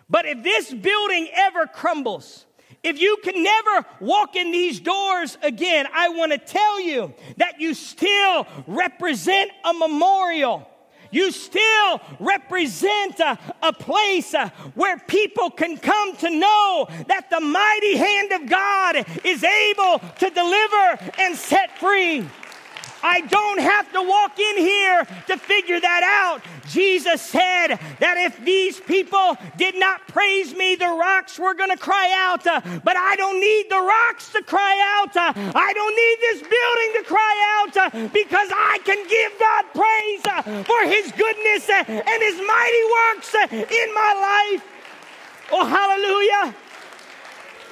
But 0.10 0.26
if 0.26 0.44
this 0.44 0.74
building 0.74 1.30
ever 1.34 1.68
crumbles, 1.68 2.46
if 2.84 3.00
you 3.00 3.18
can 3.24 3.42
never 3.42 3.86
walk 4.02 4.36
in 4.36 4.52
these 4.52 4.80
doors 4.80 5.38
again, 5.42 5.88
I 5.94 6.10
want 6.10 6.34
to 6.34 6.38
tell 6.38 6.82
you 6.82 7.14
that 7.38 7.60
you 7.60 7.74
still 7.74 8.46
represent 8.68 9.52
a 9.64 9.74
memorial. 9.74 10.70
You 11.10 11.32
still 11.32 12.02
represent 12.20 13.20
a, 13.20 13.38
a 13.62 13.72
place 13.72 14.34
uh, 14.34 14.50
where 14.74 14.98
people 14.98 15.52
can 15.52 15.78
come 15.78 16.18
to 16.18 16.30
know 16.30 16.88
that 17.08 17.30
the 17.30 17.40
mighty 17.40 17.96
hand 17.96 18.32
of 18.32 18.50
God 18.50 19.06
is 19.24 19.44
able 19.44 20.00
to 20.00 20.30
deliver 20.32 21.14
and 21.20 21.36
set 21.36 21.78
free. 21.78 22.28
I 23.04 23.20
don't 23.22 23.60
have 23.60 23.92
to 23.92 24.02
walk 24.02 24.40
in 24.40 24.58
here 24.58 25.06
to 25.28 25.38
figure 25.38 25.80
that 25.80 26.04
out. 26.24 26.42
Jesus 26.70 27.22
said 27.22 27.76
that 28.00 28.16
if 28.18 28.44
these 28.46 28.80
people 28.80 29.38
did 29.58 29.76
not 29.76 30.08
praise 30.08 30.56
me, 30.56 30.76
the 30.76 30.88
rocks 30.88 31.38
were 31.38 31.54
going 31.54 31.70
to 31.70 31.78
cry 31.78 32.10
out. 32.16 32.48
Uh, 32.48 32.62
but 32.84 32.96
I 32.96 33.16
don't 33.18 33.40
need 33.40 33.70
the 33.70 33.82
rocks 33.82 34.32
to 34.32 34.42
cry 34.42 34.80
out. 34.98 35.16
Uh, 35.16 35.34
I 35.54 35.74
don't 35.74 35.96
need 35.96 36.18
this 36.22 36.40
building 36.42 36.92
to 36.98 37.04
cry 37.04 37.36
out 37.60 37.78
uh, 37.78 38.08
because 38.14 38.50
I 38.56 38.80
can 38.86 39.06
give 39.08 39.32
God 39.38 39.66
praise 39.76 40.66
for 40.66 40.82
his 40.88 41.12
goodness 41.12 41.70
and 41.70 42.24
his 42.24 42.40
mighty 42.48 42.84
works 42.98 43.36
in 43.52 43.94
my 43.94 44.56
life. 44.56 44.64
Oh, 45.52 45.66
hallelujah. 45.66 46.56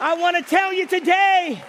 I 0.02 0.16
want 0.16 0.36
to 0.36 0.44
tell 0.44 0.74
you 0.74 0.88
today 0.88 1.64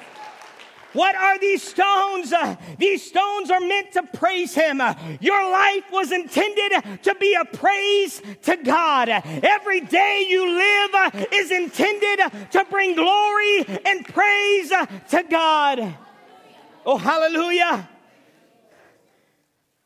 What 0.92 1.14
are 1.14 1.38
these 1.38 1.62
stones? 1.62 2.32
Uh, 2.32 2.56
these 2.78 3.02
stones 3.06 3.50
are 3.50 3.60
meant 3.60 3.92
to 3.92 4.02
praise 4.02 4.54
Him. 4.54 4.80
Uh, 4.80 4.94
your 5.20 5.50
life 5.50 5.84
was 5.90 6.12
intended 6.12 7.02
to 7.02 7.14
be 7.14 7.34
a 7.34 7.44
praise 7.44 8.20
to 8.42 8.56
God. 8.56 9.08
Every 9.08 9.80
day 9.80 10.26
you 10.28 10.48
live 10.50 10.90
uh, 10.94 11.26
is 11.32 11.50
intended 11.50 12.50
to 12.50 12.64
bring 12.70 12.94
glory 12.94 13.64
and 13.86 14.04
praise 14.04 14.68
to 14.68 15.24
God. 15.30 15.94
Oh, 16.84 16.98
hallelujah. 16.98 17.88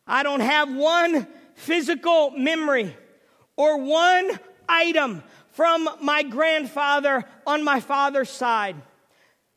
I 0.06 0.22
don't 0.22 0.40
have 0.40 0.72
one 0.74 1.26
physical 1.54 2.30
memory 2.30 2.96
or 3.56 3.78
one 3.78 4.38
item 4.68 5.22
from 5.50 5.88
my 6.02 6.22
grandfather 6.22 7.24
on 7.46 7.64
my 7.64 7.80
father's 7.80 8.30
side. 8.30 8.76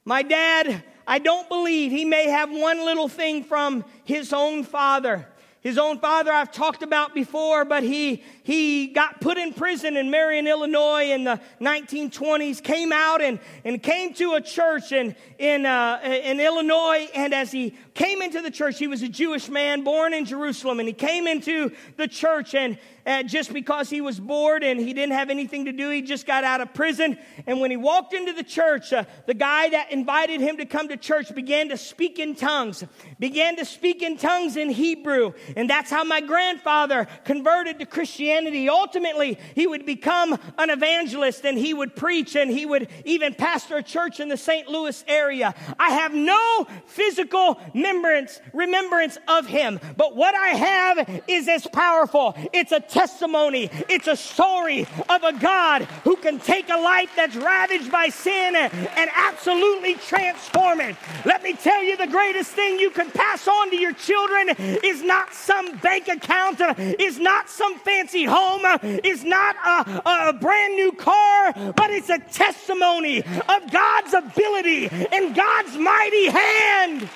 My 0.06 0.24
dad 0.24 0.84
I 1.10 1.18
don't 1.18 1.50
believe 1.50 1.92
he 1.92 2.06
may 2.06 2.30
have 2.30 2.52
one 2.52 2.86
little 2.86 3.08
thing 3.08 3.44
from 3.44 3.84
his 4.04 4.32
own 4.32 4.64
father. 4.64 5.28
His 5.62 5.80
own 5.80 5.98
father 5.98 6.32
I've 6.32 6.52
talked 6.52 6.84
about 6.84 7.16
before, 7.16 7.66
but 7.66 7.82
he, 7.82 8.24
he 8.44 8.88
got 8.88 9.20
put 9.20 9.40
in 9.40 9.52
prison 9.54 9.98
in 9.98 10.12
Marion, 10.12 10.46
Illinois 10.46 11.12
in 11.12 11.24
the 11.24 11.42
1920s, 11.60 12.64
came 12.64 12.94
out 12.94 13.24
and, 13.24 13.40
and 13.66 13.82
came 13.82 14.14
to 14.14 14.36
a 14.36 14.42
church 14.42 14.92
in, 14.92 15.16
in, 15.40 15.66
uh, 15.66 16.00
in 16.04 16.40
Illinois. 16.40 17.10
And 17.16 17.34
as 17.34 17.52
he 17.52 17.76
came 18.00 18.22
into 18.22 18.42
the 18.42 18.50
church, 18.50 18.80
he 18.80 18.88
was 18.88 19.02
a 19.02 19.10
Jewish 19.10 19.50
man 19.50 19.84
born 19.84 20.14
in 20.14 20.24
Jerusalem. 20.24 20.80
And 20.80 20.88
he 20.88 20.94
came 20.94 21.28
into 21.28 21.74
the 21.98 22.08
church 22.08 22.56
and, 22.56 22.78
uh, 23.06 23.24
just 23.24 23.52
because 23.52 23.90
he 23.90 24.00
was 24.00 24.20
bored 24.20 24.64
and 24.64 24.80
he 24.80 24.94
didn't 24.94 25.16
have 25.16 25.30
anything 25.30 25.66
to 25.66 25.74
do, 25.74 25.90
he 25.90 26.02
just 26.02 26.26
got 26.26 26.46
out 26.46 26.62
of 26.62 26.74
prison. 26.74 27.18
And 27.46 27.60
when 27.60 27.72
he 27.72 27.78
walked 27.78 28.14
into 28.14 28.32
the 28.32 28.44
church, 28.44 28.94
uh, 28.94 29.04
the 29.26 29.34
guy 29.34 29.70
that 29.70 29.92
invited 29.92 30.40
him 30.40 30.58
to 30.58 30.66
come 30.66 30.88
to 30.88 30.96
church 30.96 31.34
began 31.36 31.70
to 31.70 31.78
speak 31.78 32.20
in 32.20 32.36
tongues, 32.36 32.86
began 33.20 33.58
to 33.58 33.66
speak 33.66 34.02
in 34.02 34.18
tongues 34.18 34.56
in 34.56 34.70
Hebrew. 34.70 35.34
And 35.58 35.70
that's 35.70 35.92
how 35.92 36.06
my 36.06 36.22
grandfather 36.22 37.06
converted 37.26 37.80
to 37.80 37.86
Christianity. 37.86 38.70
Ultimately, 38.70 39.38
he 39.56 39.68
would 39.68 39.86
become 39.86 40.40
an 40.58 40.70
evangelist 40.70 41.44
and 41.44 41.58
he 41.58 41.74
would 41.74 41.98
preach 41.98 42.38
and 42.38 42.50
he 42.50 42.66
would 42.66 42.88
even 43.04 43.34
pastor 43.34 43.78
a 43.78 43.84
church 43.84 44.22
in 44.22 44.30
the 44.30 44.38
St. 44.38 44.70
Louis 44.70 45.04
area. 45.06 45.54
I 45.78 45.92
have 45.92 46.14
no 46.14 46.66
physical 46.86 47.60
remembrance, 47.90 48.40
remembrance 48.54 49.18
of 49.28 49.48
him, 49.48 49.80
but 49.98 50.16
what 50.16 50.36
I 50.36 50.50
have 50.50 51.22
is 51.28 51.48
as 51.48 51.66
powerful. 51.68 52.36
It's 52.54 52.72
a 52.72 52.80
testimony. 52.80 53.70
It's 53.90 54.08
a 54.08 54.16
story 54.16 54.88
of 55.10 55.24
a 55.24 55.34
God 55.34 55.84
who 56.04 56.16
can 56.18 56.40
take 56.40 56.70
a 56.70 56.78
life 56.78 57.10
that's 57.16 57.36
ravaged 57.36 57.92
by 57.92 58.10
sin 58.10 58.56
and 58.56 59.10
absolutely 59.16 59.96
transform 59.96 60.82
it. 60.82 60.96
Let 61.26 61.44
me 61.44 61.54
tell 61.54 61.84
you 61.84 61.98
the 61.98 62.08
greatest 62.08 62.52
thing 62.52 62.80
you 62.80 62.92
can 62.92 63.10
pass 63.12 63.48
on 63.48 63.70
to 63.72 63.76
your 63.76 63.94
children 63.94 64.50
is 64.84 65.02
not 65.02 65.34
some 65.34 65.78
bank 65.78 66.08
account, 66.08 66.62
is 67.00 67.20
not 67.20 67.50
some 67.50 67.78
fancy 67.80 68.26
home 68.26 68.66
is 69.04 69.24
not 69.24 69.56
a, 69.66 70.30
a 70.30 70.34
brand 70.34 70.76
new 70.76 70.92
car, 70.92 71.54
but 71.76 71.90
it's 71.90 72.10
a 72.10 72.20
testimony 72.20 73.20
of 73.20 73.72
God's 73.72 74.14
ability 74.14 74.88
and 75.12 75.36
God's 75.36 75.78
mighty 75.78 76.28
hand. 76.28 77.10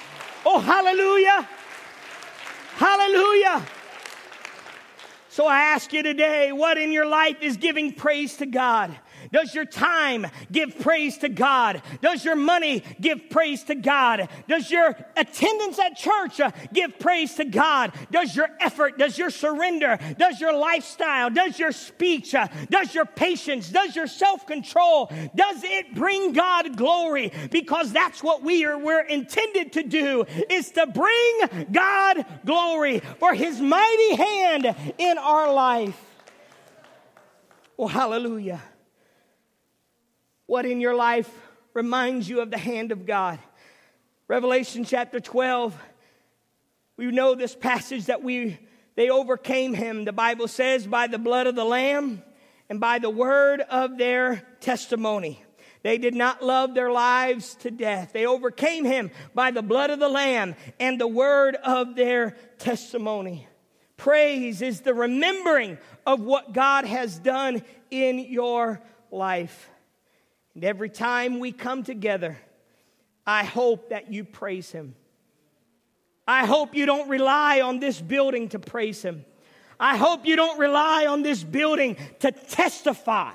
Oh, 0.45 0.59
hallelujah! 0.59 1.47
Hallelujah! 2.75 3.65
So 5.29 5.47
I 5.47 5.61
ask 5.61 5.91
you 5.93 6.03
today, 6.03 6.51
what 6.51 6.77
in 6.77 6.91
your 6.91 7.07
life 7.07 7.41
is 7.41 7.57
giving 7.57 7.93
praise 7.93 8.37
to 8.37 8.45
God? 8.45 8.95
Does 9.33 9.55
your 9.55 9.65
time 9.65 10.27
give 10.51 10.79
praise 10.79 11.17
to 11.17 11.29
God? 11.29 11.81
Does 12.01 12.23
your 12.23 12.35
money 12.35 12.83
give 13.01 13.31
praise 13.31 13.63
to 13.63 13.73
God? 13.73 14.29
Does 14.47 14.69
your 14.69 14.95
attendance 15.17 15.79
at 15.79 15.97
church 15.97 16.39
uh, 16.39 16.51
give 16.71 16.99
praise 16.99 17.33
to 17.35 17.45
God? 17.45 17.93
Does 18.11 18.35
your 18.35 18.47
effort, 18.59 18.99
does 18.99 19.17
your 19.17 19.31
surrender, 19.31 19.97
does 20.19 20.39
your 20.39 20.55
lifestyle, 20.55 21.31
does 21.31 21.57
your 21.57 21.71
speech, 21.71 22.35
uh, 22.35 22.47
does 22.69 22.93
your 22.93 23.05
patience, 23.05 23.69
does 23.69 23.95
your 23.95 24.05
self 24.05 24.45
control, 24.45 25.11
does 25.33 25.63
it 25.63 25.95
bring 25.95 26.33
God 26.33 26.77
glory? 26.77 27.31
Because 27.49 27.91
that's 27.91 28.21
what 28.21 28.43
we 28.43 28.65
are, 28.65 28.77
we're 28.77 29.01
intended 29.01 29.73
to 29.73 29.83
do 29.83 30.25
is 30.47 30.69
to 30.71 30.85
bring 30.85 31.65
God 31.71 32.23
glory 32.45 32.99
for 33.19 33.33
his 33.33 33.59
mighty 33.59 34.15
hand 34.15 34.93
in 34.99 35.17
our 35.17 35.51
life. 35.51 35.99
Oh, 37.79 37.87
hallelujah. 37.87 38.61
What 40.45 40.65
in 40.65 40.81
your 40.81 40.95
life 40.95 41.29
reminds 41.73 42.27
you 42.27 42.41
of 42.41 42.51
the 42.51 42.57
hand 42.57 42.91
of 42.91 43.05
God? 43.05 43.39
Revelation 44.27 44.83
chapter 44.83 45.19
12. 45.19 45.75
We 46.97 47.07
know 47.07 47.35
this 47.35 47.55
passage 47.55 48.05
that 48.05 48.23
we 48.23 48.59
they 48.95 49.09
overcame 49.09 49.73
him. 49.73 50.05
The 50.05 50.13
Bible 50.13 50.47
says 50.47 50.85
by 50.85 51.07
the 51.07 51.17
blood 51.17 51.47
of 51.47 51.55
the 51.55 51.65
lamb 51.65 52.21
and 52.69 52.79
by 52.79 52.99
the 52.99 53.09
word 53.09 53.61
of 53.61 53.97
their 53.97 54.43
testimony. 54.59 55.43
They 55.81 55.97
did 55.97 56.15
not 56.15 56.41
love 56.41 56.73
their 56.75 56.91
lives 56.91 57.55
to 57.55 57.71
death. 57.71 58.13
They 58.13 58.25
overcame 58.25 58.85
him 58.85 59.11
by 59.33 59.51
the 59.51 59.61
blood 59.61 59.89
of 59.89 59.99
the 59.99 60.09
lamb 60.09 60.55
and 60.79 60.99
the 60.99 61.07
word 61.07 61.55
of 61.55 61.95
their 61.95 62.37
testimony. 62.57 63.47
Praise 63.97 64.61
is 64.61 64.81
the 64.81 64.93
remembering 64.93 65.77
of 66.05 66.21
what 66.21 66.53
God 66.53 66.85
has 66.85 67.19
done 67.19 67.63
in 67.91 68.19
your 68.19 68.81
life. 69.11 69.69
And 70.55 70.63
every 70.63 70.89
time 70.89 71.39
we 71.39 71.51
come 71.51 71.83
together, 71.83 72.37
I 73.25 73.43
hope 73.43 73.89
that 73.89 74.11
you 74.11 74.23
praise 74.23 74.71
Him. 74.71 74.95
I 76.27 76.45
hope 76.45 76.75
you 76.75 76.85
don't 76.85 77.09
rely 77.09 77.61
on 77.61 77.79
this 77.79 77.99
building 77.99 78.49
to 78.49 78.59
praise 78.59 79.01
Him. 79.01 79.25
I 79.79 79.97
hope 79.97 80.25
you 80.25 80.35
don't 80.35 80.59
rely 80.59 81.07
on 81.07 81.23
this 81.23 81.43
building 81.43 81.97
to 82.19 82.31
testify. 82.31 83.33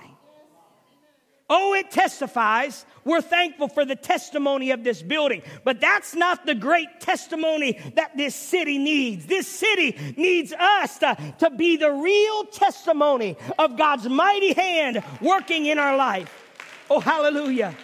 Oh, 1.50 1.72
it 1.72 1.90
testifies. 1.90 2.84
We're 3.04 3.22
thankful 3.22 3.68
for 3.68 3.86
the 3.86 3.96
testimony 3.96 4.70
of 4.70 4.84
this 4.84 5.00
building, 5.00 5.42
but 5.64 5.80
that's 5.80 6.14
not 6.14 6.44
the 6.44 6.54
great 6.54 7.00
testimony 7.00 7.78
that 7.96 8.16
this 8.16 8.34
city 8.34 8.76
needs. 8.76 9.24
This 9.24 9.48
city 9.48 9.96
needs 10.16 10.52
us 10.52 10.98
to, 10.98 11.16
to 11.38 11.50
be 11.50 11.78
the 11.78 11.90
real 11.90 12.44
testimony 12.44 13.38
of 13.58 13.78
God's 13.78 14.06
mighty 14.08 14.52
hand 14.52 15.02
working 15.22 15.64
in 15.64 15.78
our 15.78 15.96
life. 15.96 16.47
Oh, 16.90 17.00
hallelujah. 17.00 17.76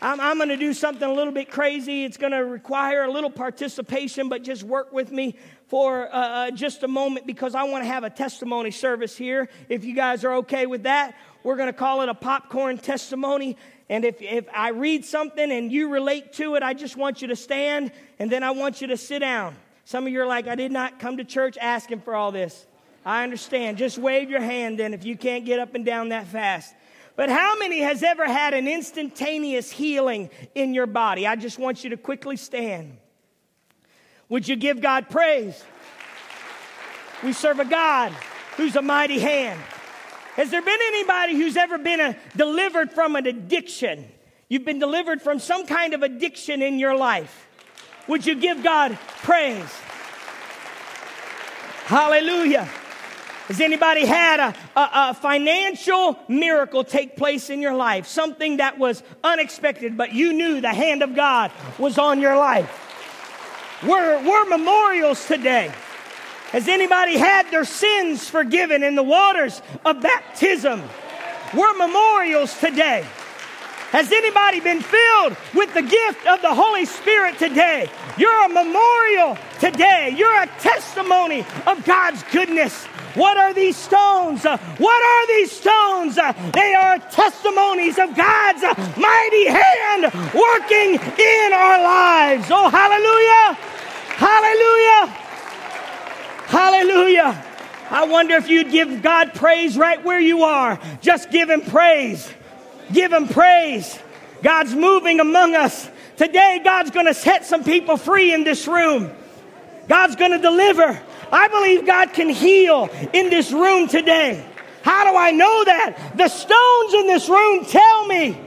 I'm, 0.00 0.20
I'm 0.20 0.36
going 0.36 0.48
to 0.50 0.56
do 0.56 0.72
something 0.72 1.08
a 1.08 1.12
little 1.12 1.32
bit 1.32 1.50
crazy. 1.50 2.04
It's 2.04 2.16
going 2.16 2.30
to 2.32 2.44
require 2.44 3.02
a 3.02 3.10
little 3.10 3.30
participation, 3.30 4.28
but 4.28 4.44
just 4.44 4.62
work 4.62 4.92
with 4.92 5.10
me 5.10 5.36
for 5.66 6.14
uh, 6.14 6.18
uh 6.18 6.50
just 6.52 6.84
a 6.84 6.88
moment 6.88 7.26
because 7.26 7.56
I 7.56 7.64
want 7.64 7.82
to 7.82 7.88
have 7.88 8.04
a 8.04 8.10
testimony 8.10 8.70
service 8.70 9.16
here. 9.16 9.48
If 9.68 9.84
you 9.84 9.96
guys 9.96 10.24
are 10.24 10.34
okay 10.34 10.66
with 10.66 10.84
that, 10.84 11.16
we're 11.42 11.56
going 11.56 11.68
to 11.68 11.72
call 11.72 12.02
it 12.02 12.08
a 12.08 12.14
popcorn 12.14 12.78
testimony. 12.78 13.56
And 13.88 14.04
if, 14.04 14.22
if 14.22 14.46
I 14.54 14.70
read 14.70 15.04
something 15.04 15.50
and 15.50 15.72
you 15.72 15.88
relate 15.88 16.34
to 16.34 16.54
it, 16.54 16.62
I 16.62 16.72
just 16.72 16.96
want 16.96 17.20
you 17.20 17.28
to 17.28 17.36
stand 17.36 17.90
and 18.20 18.30
then 18.30 18.44
I 18.44 18.52
want 18.52 18.80
you 18.80 18.86
to 18.88 18.96
sit 18.96 19.20
down. 19.20 19.56
Some 19.86 20.06
of 20.06 20.12
you 20.12 20.22
are 20.22 20.26
like, 20.26 20.46
I 20.46 20.54
did 20.54 20.70
not 20.70 21.00
come 21.00 21.16
to 21.16 21.24
church 21.24 21.58
asking 21.60 22.02
for 22.02 22.14
all 22.14 22.30
this. 22.30 22.64
I 23.04 23.24
understand. 23.24 23.76
Just 23.76 23.98
wave 23.98 24.30
your 24.30 24.40
hand 24.40 24.78
then 24.78 24.94
if 24.94 25.04
you 25.04 25.16
can't 25.16 25.44
get 25.44 25.58
up 25.58 25.74
and 25.74 25.84
down 25.84 26.10
that 26.10 26.28
fast. 26.28 26.74
But 27.16 27.30
how 27.30 27.56
many 27.58 27.80
has 27.80 28.02
ever 28.02 28.26
had 28.26 28.54
an 28.54 28.66
instantaneous 28.66 29.70
healing 29.70 30.30
in 30.54 30.74
your 30.74 30.86
body? 30.86 31.26
I 31.26 31.36
just 31.36 31.58
want 31.58 31.84
you 31.84 31.90
to 31.90 31.96
quickly 31.96 32.36
stand. 32.36 32.96
Would 34.28 34.48
you 34.48 34.56
give 34.56 34.80
God 34.80 35.08
praise? 35.10 35.62
We 37.22 37.32
serve 37.32 37.60
a 37.60 37.64
God 37.64 38.12
who's 38.56 38.74
a 38.74 38.82
mighty 38.82 39.18
hand. 39.18 39.60
Has 40.34 40.50
there 40.50 40.62
been 40.62 40.78
anybody 40.88 41.36
who's 41.36 41.56
ever 41.56 41.78
been 41.78 42.00
a, 42.00 42.16
delivered 42.36 42.90
from 42.90 43.14
an 43.14 43.26
addiction? 43.26 44.06
You've 44.48 44.64
been 44.64 44.80
delivered 44.80 45.22
from 45.22 45.38
some 45.38 45.66
kind 45.66 45.94
of 45.94 46.02
addiction 46.02 46.62
in 46.62 46.78
your 46.80 46.96
life. 46.96 47.48
Would 48.08 48.26
you 48.26 48.34
give 48.34 48.62
God 48.62 48.98
praise? 49.22 49.72
Hallelujah. 51.84 52.68
Has 53.48 53.60
anybody 53.60 54.06
had 54.06 54.40
a, 54.40 54.54
a, 54.74 54.90
a, 55.10 55.14
financial 55.14 56.18
miracle 56.28 56.82
take 56.82 57.14
place 57.14 57.50
in 57.50 57.60
your 57.60 57.74
life? 57.74 58.06
Something 58.06 58.56
that 58.56 58.78
was 58.78 59.02
unexpected, 59.22 59.98
but 59.98 60.14
you 60.14 60.32
knew 60.32 60.62
the 60.62 60.72
hand 60.72 61.02
of 61.02 61.14
God 61.14 61.52
was 61.78 61.98
on 61.98 62.22
your 62.22 62.38
life. 62.38 63.82
We're, 63.86 64.24
we're 64.26 64.46
memorials 64.46 65.26
today. 65.26 65.70
Has 66.52 66.68
anybody 66.68 67.18
had 67.18 67.50
their 67.50 67.66
sins 67.66 68.30
forgiven 68.30 68.82
in 68.82 68.94
the 68.94 69.02
waters 69.02 69.60
of 69.84 70.00
baptism? 70.00 70.82
We're 71.54 71.74
memorials 71.74 72.58
today. 72.58 73.04
Has 73.90 74.10
anybody 74.10 74.60
been 74.60 74.80
filled 74.80 75.36
with 75.54 75.74
the 75.74 75.82
gift 75.82 76.26
of 76.26 76.40
the 76.40 76.54
Holy 76.54 76.86
Spirit 76.86 77.38
today? 77.38 77.90
You're 78.16 78.46
a 78.46 78.48
memorial 78.48 79.36
today. 79.60 80.14
You're 80.16 80.42
a 80.42 80.46
testimony 80.60 81.44
of 81.66 81.84
God's 81.84 82.22
goodness 82.32 82.88
What 83.14 83.36
are 83.36 83.54
these 83.54 83.76
stones? 83.76 84.44
What 84.44 85.02
are 85.02 85.26
these 85.28 85.52
stones? 85.52 86.16
They 86.16 86.74
are 86.74 86.98
testimonies 86.98 87.98
of 87.98 88.14
God's 88.16 88.62
mighty 88.96 89.46
hand 89.46 90.04
working 90.34 90.94
in 90.94 91.52
our 91.52 91.82
lives. 91.82 92.48
Oh, 92.50 92.68
hallelujah! 92.68 93.54
Hallelujah! 94.16 95.06
Hallelujah! 96.46 97.44
I 97.90 98.06
wonder 98.06 98.34
if 98.34 98.48
you'd 98.48 98.70
give 98.70 99.02
God 99.02 99.34
praise 99.34 99.76
right 99.76 100.02
where 100.04 100.20
you 100.20 100.42
are. 100.42 100.80
Just 101.00 101.30
give 101.30 101.50
Him 101.50 101.60
praise. 101.60 102.28
Give 102.92 103.12
Him 103.12 103.28
praise. 103.28 103.98
God's 104.42 104.74
moving 104.74 105.20
among 105.20 105.54
us. 105.54 105.88
Today, 106.16 106.60
God's 106.64 106.90
going 106.90 107.06
to 107.06 107.14
set 107.14 107.44
some 107.44 107.62
people 107.64 107.96
free 107.96 108.32
in 108.34 108.44
this 108.44 108.66
room. 108.66 109.10
God's 109.88 110.16
going 110.16 110.32
to 110.32 110.38
deliver. 110.38 111.00
I 111.32 111.48
believe 111.48 111.86
God 111.86 112.12
can 112.12 112.28
heal 112.28 112.88
in 113.12 113.30
this 113.30 113.52
room 113.52 113.88
today. 113.88 114.44
How 114.82 115.10
do 115.10 115.16
I 115.16 115.30
know 115.30 115.64
that? 115.64 116.16
The 116.16 116.28
stones 116.28 116.94
in 116.94 117.06
this 117.06 117.28
room 117.28 117.64
tell 117.64 118.06
me. 118.06 118.38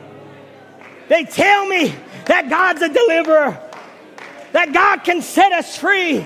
They 1.09 1.23
tell 1.23 1.65
me 1.65 1.95
that 2.25 2.49
God's 2.49 2.81
a 2.81 2.89
deliverer, 2.89 3.59
that 4.51 4.73
God 4.73 5.03
can 5.03 5.21
set 5.21 5.51
us 5.51 5.77
free. 5.77 6.25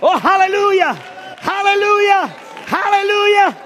Oh, 0.00 0.18
hallelujah! 0.18 0.94
Hallelujah! 1.38 2.26
Hallelujah! 2.66 3.56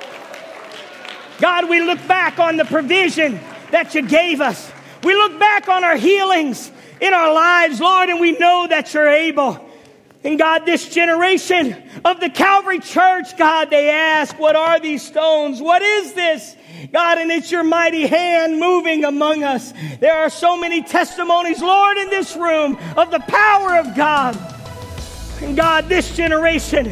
God, 1.40 1.68
we 1.68 1.80
look 1.80 2.04
back 2.08 2.38
on 2.38 2.56
the 2.56 2.64
provision 2.64 3.38
that 3.70 3.94
you 3.94 4.02
gave 4.02 4.40
us. 4.40 4.72
We 5.04 5.14
look 5.14 5.38
back 5.38 5.68
on 5.68 5.84
our 5.84 5.96
healings 5.96 6.72
in 7.00 7.14
our 7.14 7.32
lives, 7.32 7.80
Lord, 7.80 8.08
and 8.08 8.20
we 8.20 8.32
know 8.32 8.66
that 8.68 8.92
you're 8.94 9.08
able. 9.08 9.67
And 10.24 10.36
God, 10.36 10.66
this 10.66 10.88
generation 10.88 11.76
of 12.04 12.18
the 12.18 12.28
Calvary 12.28 12.80
Church, 12.80 13.36
God, 13.36 13.70
they 13.70 13.88
ask, 13.88 14.36
what 14.38 14.56
are 14.56 14.80
these 14.80 15.06
stones? 15.06 15.62
What 15.62 15.80
is 15.80 16.12
this? 16.12 16.56
God, 16.92 17.18
and 17.18 17.30
it's 17.30 17.52
your 17.52 17.62
mighty 17.62 18.06
hand 18.06 18.58
moving 18.58 19.04
among 19.04 19.44
us. 19.44 19.72
There 20.00 20.16
are 20.16 20.30
so 20.30 20.56
many 20.56 20.82
testimonies, 20.82 21.62
Lord, 21.62 21.98
in 21.98 22.10
this 22.10 22.36
room 22.36 22.76
of 22.96 23.10
the 23.10 23.20
power 23.20 23.76
of 23.76 23.94
God. 23.94 24.36
And 25.40 25.56
God, 25.56 25.88
this 25.88 26.16
generation, 26.16 26.90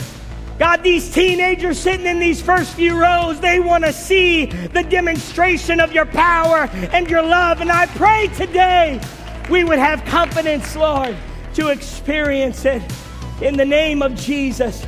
God, 0.59 0.85
these 0.85 1.13
teenagers 1.13 1.81
sitting 1.81 2.07
in 2.07 2.21
these 2.21 2.41
first 2.41 2.75
few 2.75 2.97
rows, 2.97 3.41
they 3.41 3.59
want 3.59 3.85
to 3.85 3.93
see 3.93 4.47
the 4.47 4.85
demonstration 4.85 5.81
of 5.81 5.93
your 5.93 6.07
power 6.07 6.69
and 6.93 7.11
your 7.11 7.23
love. 7.23 7.61
And 7.61 7.73
I 7.73 7.87
pray 7.87 8.29
today 8.37 9.01
we 9.51 9.65
would 9.65 9.81
have 9.81 10.05
confidence, 10.05 10.77
Lord, 10.77 11.17
to 11.55 11.69
experience 11.69 12.65
it 12.65 12.83
in 13.41 13.57
the 13.57 13.65
name 13.65 14.03
of 14.03 14.15
Jesus. 14.15 14.87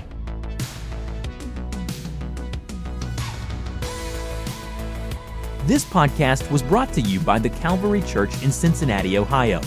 This 5.67 5.85
podcast 5.85 6.49
was 6.51 6.63
brought 6.63 6.93
to 6.95 7.03
you 7.03 7.21
by 7.21 7.39
the 7.39 7.51
Calvary 7.51 8.01
Church 8.03 8.43
in 8.43 8.51
Cincinnati, 8.51 9.19
Ohio. 9.19 9.61